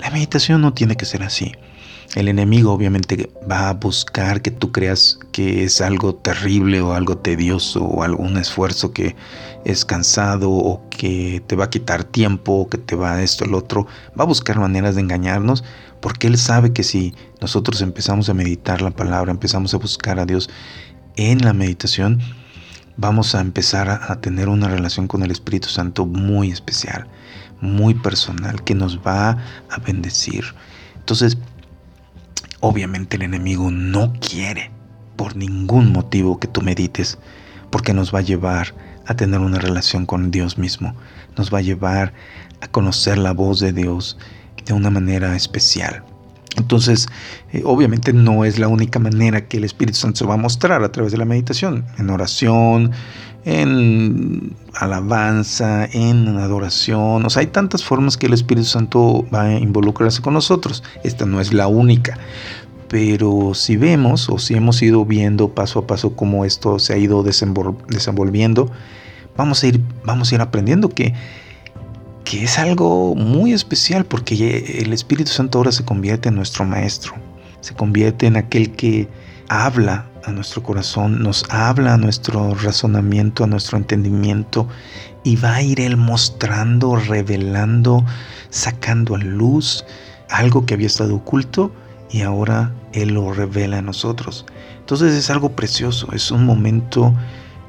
la 0.00 0.10
meditación 0.10 0.60
no 0.60 0.74
tiene 0.74 0.96
que 0.96 1.06
ser 1.06 1.22
así. 1.22 1.52
El 2.14 2.28
enemigo 2.28 2.72
obviamente 2.72 3.28
va 3.50 3.68
a 3.68 3.74
buscar 3.74 4.40
que 4.40 4.52
tú 4.52 4.70
creas 4.70 5.18
que 5.32 5.64
es 5.64 5.80
algo 5.80 6.14
terrible 6.14 6.80
o 6.80 6.94
algo 6.94 7.18
tedioso 7.18 7.82
o 7.82 8.04
algún 8.04 8.36
esfuerzo 8.36 8.92
que 8.92 9.16
es 9.64 9.84
cansado 9.84 10.48
o 10.50 10.88
que 10.90 11.42
te 11.48 11.56
va 11.56 11.64
a 11.64 11.70
quitar 11.70 12.04
tiempo 12.04 12.52
o 12.52 12.68
que 12.68 12.78
te 12.78 12.94
va 12.94 13.20
esto, 13.20 13.44
el 13.44 13.54
otro. 13.54 13.88
Va 14.18 14.22
a 14.22 14.28
buscar 14.28 14.60
maneras 14.60 14.94
de 14.94 15.00
engañarnos 15.00 15.64
porque 16.00 16.28
él 16.28 16.38
sabe 16.38 16.72
que 16.72 16.84
si 16.84 17.14
nosotros 17.40 17.80
empezamos 17.82 18.28
a 18.28 18.34
meditar 18.34 18.80
la 18.80 18.92
palabra, 18.92 19.32
empezamos 19.32 19.74
a 19.74 19.78
buscar 19.78 20.20
a 20.20 20.26
Dios 20.26 20.48
en 21.16 21.38
la 21.38 21.52
meditación, 21.52 22.20
vamos 22.96 23.34
a 23.34 23.40
empezar 23.40 23.88
a, 23.88 24.20
tener 24.20 24.48
una 24.48 24.68
relación 24.68 25.08
con 25.08 25.22
el 25.22 25.30
Espíritu 25.30 25.68
Santo 25.68 26.06
muy 26.06 26.50
especial, 26.50 27.08
muy 27.60 27.94
personal, 27.94 28.62
que 28.62 28.74
nos 28.74 28.98
va 28.98 29.30
a 29.70 29.78
bendecir. 29.84 30.44
Entonces, 30.96 31.38
Obviamente 32.66 33.16
el 33.16 33.22
enemigo 33.24 33.70
no 33.70 34.14
quiere 34.14 34.70
por 35.16 35.36
ningún 35.36 35.92
motivo 35.92 36.40
que 36.40 36.48
tú 36.48 36.62
medites, 36.62 37.18
porque 37.68 37.92
nos 37.92 38.14
va 38.14 38.20
a 38.20 38.22
llevar 38.22 38.74
a 39.04 39.14
tener 39.14 39.40
una 39.40 39.58
relación 39.58 40.06
con 40.06 40.30
Dios 40.30 40.56
mismo, 40.56 40.94
nos 41.36 41.52
va 41.52 41.58
a 41.58 41.60
llevar 41.60 42.14
a 42.62 42.68
conocer 42.68 43.18
la 43.18 43.32
voz 43.32 43.60
de 43.60 43.74
Dios 43.74 44.16
de 44.64 44.72
una 44.72 44.88
manera 44.88 45.36
especial. 45.36 46.04
Entonces, 46.56 47.06
eh, 47.52 47.60
obviamente 47.66 48.14
no 48.14 48.46
es 48.46 48.58
la 48.58 48.68
única 48.68 48.98
manera 48.98 49.46
que 49.46 49.58
el 49.58 49.64
Espíritu 49.64 49.98
Santo 49.98 50.20
se 50.20 50.24
va 50.24 50.32
a 50.32 50.38
mostrar 50.38 50.82
a 50.82 50.90
través 50.90 51.12
de 51.12 51.18
la 51.18 51.26
meditación, 51.26 51.84
en 51.98 52.08
oración, 52.08 52.92
en 53.44 54.54
alabanza, 54.74 55.86
en 55.92 56.28
adoración. 56.38 57.24
O 57.24 57.30
sea, 57.30 57.40
hay 57.40 57.48
tantas 57.48 57.84
formas 57.84 58.16
que 58.16 58.26
el 58.26 58.32
Espíritu 58.32 58.66
Santo 58.66 59.24
va 59.32 59.42
a 59.42 59.58
involucrarse 59.58 60.22
con 60.22 60.34
nosotros. 60.34 60.82
Esta 61.02 61.26
no 61.26 61.40
es 61.40 61.52
la 61.52 61.66
única. 61.66 62.18
Pero 62.88 63.54
si 63.54 63.76
vemos 63.76 64.28
o 64.28 64.38
si 64.38 64.54
hemos 64.54 64.80
ido 64.82 65.04
viendo 65.04 65.48
paso 65.48 65.80
a 65.80 65.86
paso 65.86 66.14
cómo 66.14 66.44
esto 66.44 66.78
se 66.78 66.92
ha 66.92 66.96
ido 66.96 67.22
desenvolviendo, 67.22 68.70
vamos 69.36 69.62
a 69.62 69.66
ir, 69.66 69.80
vamos 70.04 70.30
a 70.30 70.34
ir 70.36 70.40
aprendiendo 70.40 70.88
que, 70.88 71.12
que 72.24 72.44
es 72.44 72.58
algo 72.58 73.14
muy 73.14 73.52
especial 73.52 74.04
porque 74.04 74.78
el 74.80 74.92
Espíritu 74.92 75.30
Santo 75.30 75.58
ahora 75.58 75.72
se 75.72 75.84
convierte 75.84 76.28
en 76.28 76.36
nuestro 76.36 76.64
maestro, 76.64 77.14
se 77.60 77.74
convierte 77.74 78.26
en 78.26 78.36
aquel 78.36 78.70
que 78.72 79.08
habla 79.48 80.06
a 80.24 80.32
nuestro 80.32 80.62
corazón, 80.62 81.22
nos 81.22 81.44
habla 81.50 81.94
a 81.94 81.96
nuestro 81.98 82.54
razonamiento, 82.54 83.44
a 83.44 83.46
nuestro 83.46 83.78
entendimiento 83.78 84.68
y 85.22 85.36
va 85.36 85.56
a 85.56 85.62
ir 85.62 85.80
Él 85.80 85.96
mostrando, 85.96 86.96
revelando, 86.96 88.04
sacando 88.50 89.16
a 89.16 89.18
luz 89.18 89.84
algo 90.30 90.64
que 90.66 90.74
había 90.74 90.86
estado 90.86 91.16
oculto 91.16 91.72
y 92.10 92.22
ahora 92.22 92.72
Él 92.92 93.14
lo 93.14 93.32
revela 93.32 93.78
a 93.78 93.82
nosotros. 93.82 94.46
Entonces 94.80 95.14
es 95.14 95.30
algo 95.30 95.52
precioso, 95.52 96.08
es 96.12 96.30
un 96.30 96.44
momento 96.44 97.14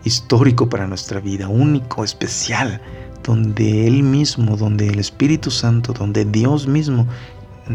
histórico 0.04 0.70
para 0.70 0.88
nuestra 0.88 1.20
vida, 1.20 1.48
único, 1.48 2.04
especial, 2.04 2.82
donde 3.24 3.88
Él 3.88 4.04
mismo, 4.04 4.56
donde 4.56 4.88
el 4.88 5.00
Espíritu 5.00 5.50
Santo, 5.50 5.94
donde 5.94 6.26
Dios 6.26 6.68
mismo 6.68 7.08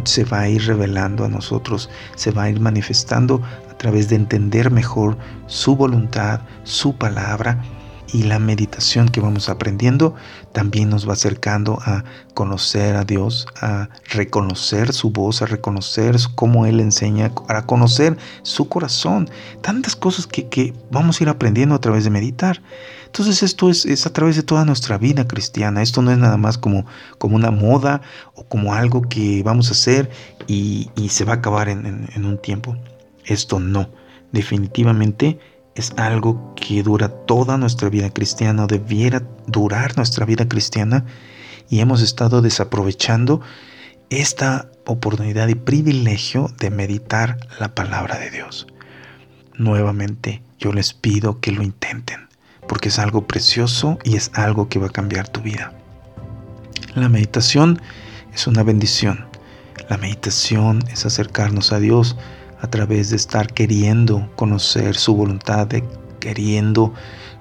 se 0.05 0.24
va 0.24 0.40
a 0.40 0.48
ir 0.48 0.66
revelando 0.66 1.24
a 1.24 1.29
nosotros, 1.29 1.90
se 2.16 2.31
va 2.31 2.44
a 2.44 2.50
ir 2.50 2.61
manifestando 2.61 3.42
través 3.81 4.11
de 4.11 4.16
entender 4.16 4.70
mejor 4.70 5.16
su 5.46 5.74
voluntad, 5.74 6.42
su 6.64 6.96
palabra 6.96 7.64
y 8.12 8.25
la 8.25 8.38
meditación 8.38 9.09
que 9.09 9.20
vamos 9.20 9.49
aprendiendo 9.49 10.14
también 10.53 10.90
nos 10.90 11.09
va 11.09 11.12
acercando 11.12 11.79
a 11.85 12.05
conocer 12.35 12.96
a 12.96 13.05
Dios, 13.05 13.46
a 13.61 13.88
reconocer 14.11 14.92
su 14.92 15.11
voz, 15.11 15.42
a 15.42 15.46
reconocer 15.46 16.16
cómo 16.35 16.66
Él 16.66 16.81
enseña, 16.81 17.33
a 17.49 17.66
conocer 17.66 18.16
su 18.42 18.68
corazón. 18.68 19.31
Tantas 19.61 19.96
cosas 19.96 20.27
que, 20.27 20.75
vamos 20.90 21.20
a 21.20 21.25
ir 21.25 21.29
aprendiendo 21.29 21.75
a 21.75 21.81
través 21.81 22.05
de 22.05 22.11
meditar. 22.11 22.62
Entonces 23.07 23.42
esto 23.42 23.70
es, 23.70 24.07
a 24.07 24.12
través 24.12 24.37
de 24.37 24.42
toda 24.42 24.64
nuestra 24.64 24.99
vida 24.99 25.27
cristiana. 25.27 25.83
Esto 25.83 26.03
no 26.03 26.11
es 26.11 26.18
nada 26.18 26.37
más 26.37 26.59
como, 26.59 26.87
como 27.18 27.37
una 27.37 27.51
moda 27.51 28.03
o 28.35 28.44
como 28.44 28.75
algo 28.75 29.03
que 29.03 29.42
vamos 29.42 29.68
a 29.68 29.73
hacer 29.73 30.11
y, 30.46 30.90
se 31.09 31.25
va 31.25 31.35
a 31.35 31.37
acabar 31.37 31.68
en 31.68 32.25
un 32.25 32.38
tiempo. 32.38 32.77
Esto 33.25 33.61
no, 33.61 33.90
definitivamente 34.33 35.38
es 35.74 35.92
algo 35.96 36.54
que 36.54 36.83
dura 36.83 37.09
toda 37.09 37.56
nuestra 37.56 37.88
vida 37.88 38.11
cristiana, 38.11 38.66
debiera 38.66 39.22
durar 39.46 39.96
nuestra 39.96 40.26
vida 40.26 40.48
cristiana 40.48 41.04
y 41.68 41.80
hemos 41.80 42.02
estado 42.02 42.42
desaprovechando 42.42 43.40
esta 44.11 44.70
oportunidad 44.87 45.48
y 45.48 45.54
privilegio 45.54 46.50
de 46.59 46.70
meditar 46.70 47.38
la 47.61 47.74
palabra 47.74 48.18
de 48.18 48.30
Dios. 48.30 48.66
Nuevamente, 49.56 50.42
yo 50.59 50.72
les 50.72 50.92
pido 50.92 51.40
que 51.40 51.52
lo 51.52 51.62
intenten, 51.62 52.28
porque 52.66 52.88
es 52.88 52.98
algo 52.98 53.26
precioso 53.26 53.98
y 54.04 54.16
es 54.16 54.33
algo 54.35 54.68
que 54.68 54.78
va 54.80 54.88
a 54.88 54.90
cambiar 54.90 55.28
tu 55.28 55.40
vida. 55.40 55.72
La 56.94 57.09
meditación 57.09 57.80
es 58.35 58.46
una 58.46 58.64
bendición. 58.64 59.26
La 59.88 59.96
meditación 59.96 60.83
es 60.90 61.06
acercarnos 61.06 61.72
a 61.72 61.78
Dios 61.78 62.16
a 62.61 62.66
través 62.68 63.11
de 63.11 63.16
estar 63.16 63.53
queriendo 63.53 64.31
conocer 64.37 64.96
su 64.96 65.14
voluntad, 65.14 65.66
de 65.66 65.85
queriendo 66.20 66.92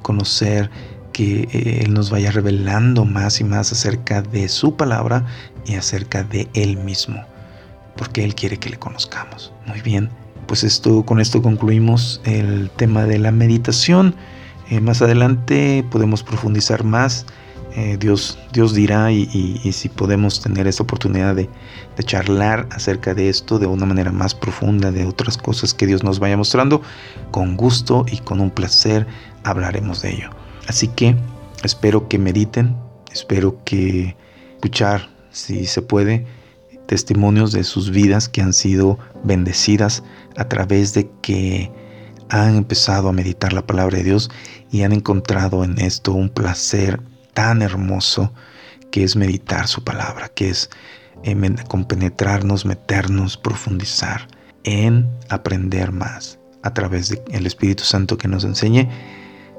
conocer 0.01 0.69
que 1.11 1.41
eh, 1.51 1.81
Él 1.83 1.93
nos 1.93 2.09
vaya 2.09 2.31
revelando 2.31 3.05
más 3.05 3.41
y 3.41 3.43
más 3.43 3.71
acerca 3.71 4.21
de 4.21 4.47
su 4.47 4.75
palabra 4.75 5.25
y 5.65 5.75
acerca 5.75 6.23
de 6.23 6.47
Él 6.53 6.77
mismo, 6.77 7.23
porque 7.97 8.23
Él 8.23 8.35
quiere 8.35 8.57
que 8.57 8.69
le 8.69 8.79
conozcamos. 8.79 9.51
Muy 9.65 9.81
bien, 9.81 10.09
pues 10.47 10.63
esto, 10.63 11.03
con 11.05 11.19
esto 11.19 11.41
concluimos 11.41 12.21
el 12.23 12.69
tema 12.71 13.03
de 13.03 13.19
la 13.19 13.31
meditación. 13.31 14.15
Eh, 14.69 14.79
más 14.79 15.01
adelante 15.01 15.85
podemos 15.91 16.23
profundizar 16.23 16.83
más 16.83 17.25
eh, 17.75 17.97
Dios, 17.99 18.39
Dios 18.51 18.73
dirá 18.73 19.11
y, 19.11 19.25
si 19.71 19.89
podemos 19.89 20.41
tener 20.41 20.67
esa 20.67 20.83
oportunidad 20.83 21.35
de, 21.35 21.49
charlar 22.03 22.65
acerca 22.71 23.13
de 23.13 23.27
esto 23.27 23.59
de 23.59 23.67
una 23.67 23.85
manera 23.85 24.11
más 24.13 24.33
profunda, 24.33 24.89
de 24.89 25.05
otras 25.05 25.37
cosas 25.37 25.73
que 25.73 25.85
Dios 25.85 26.01
nos 26.03 26.19
vaya 26.19 26.37
mostrando, 26.37 26.81
con 27.31 27.57
gusto 27.57 28.05
y 28.09 28.19
con 28.19 28.39
un 28.39 28.49
placer 28.49 29.05
hablaremos 29.43 30.01
de 30.01 30.11
ello. 30.11 30.29
Así 30.67 30.87
que 30.87 31.17
espero 31.63 32.07
que 32.07 32.17
mediten, 32.17 32.75
espero 33.11 33.61
que 33.65 34.15
escuchar, 34.55 35.09
si 35.31 35.65
se 35.65 35.81
puede, 35.81 36.25
testimonios 36.87 37.51
de 37.51 37.65
sus 37.65 37.91
vidas 37.91 38.29
que 38.29 38.41
han 38.41 38.53
sido 38.53 38.97
bendecidas 39.23 40.01
a 40.37 40.45
través 40.47 40.93
de 40.93 41.09
que 41.21 41.69
han 42.29 42.55
empezado 42.55 43.09
a 43.09 43.13
meditar 43.13 43.53
la 43.53 43.65
palabra 43.65 43.97
de 43.97 44.03
Dios 44.03 44.31
y 44.71 44.83
han 44.83 44.93
encontrado 44.93 45.63
en 45.63 45.79
esto 45.79 46.13
un 46.13 46.29
placer 46.29 47.01
tan 47.33 47.61
hermoso 47.61 48.33
que 48.91 49.03
es 49.03 49.15
meditar 49.15 49.67
su 49.67 49.83
palabra, 49.83 50.29
que 50.29 50.49
es 50.49 50.69
eh, 51.23 51.55
compenetrarnos, 51.67 52.65
meternos, 52.65 53.37
profundizar 53.37 54.27
en 54.63 55.09
aprender 55.29 55.91
más 55.91 56.39
a 56.63 56.73
través 56.73 57.09
del 57.09 57.45
Espíritu 57.45 57.83
Santo 57.83 58.17
que 58.17 58.27
nos 58.27 58.43
enseñe 58.43 58.89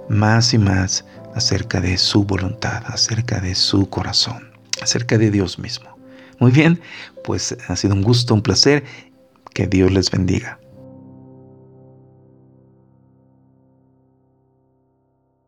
más 0.09 0.53
y 0.53 0.59
más 0.59 1.05
acerca 1.35 1.81
de 1.81 1.97
su 1.97 2.25
voluntad, 2.25 2.83
acerca 2.87 3.41
de 3.41 3.55
su 3.55 3.89
corazón, 3.89 4.51
acerca 4.83 5.17
de 5.17 5.31
Dios 5.31 5.59
mismo. 5.59 5.97
Muy 6.41 6.51
bien, 6.51 6.81
pues 7.23 7.57
ha 7.69 7.77
sido 7.77 7.95
un 7.95 8.03
gusto, 8.03 8.35
un 8.35 8.43
placer. 8.43 8.85
Que 9.53 9.67
Dios 9.67 9.91
les 9.91 10.11
bendiga. 10.11 10.61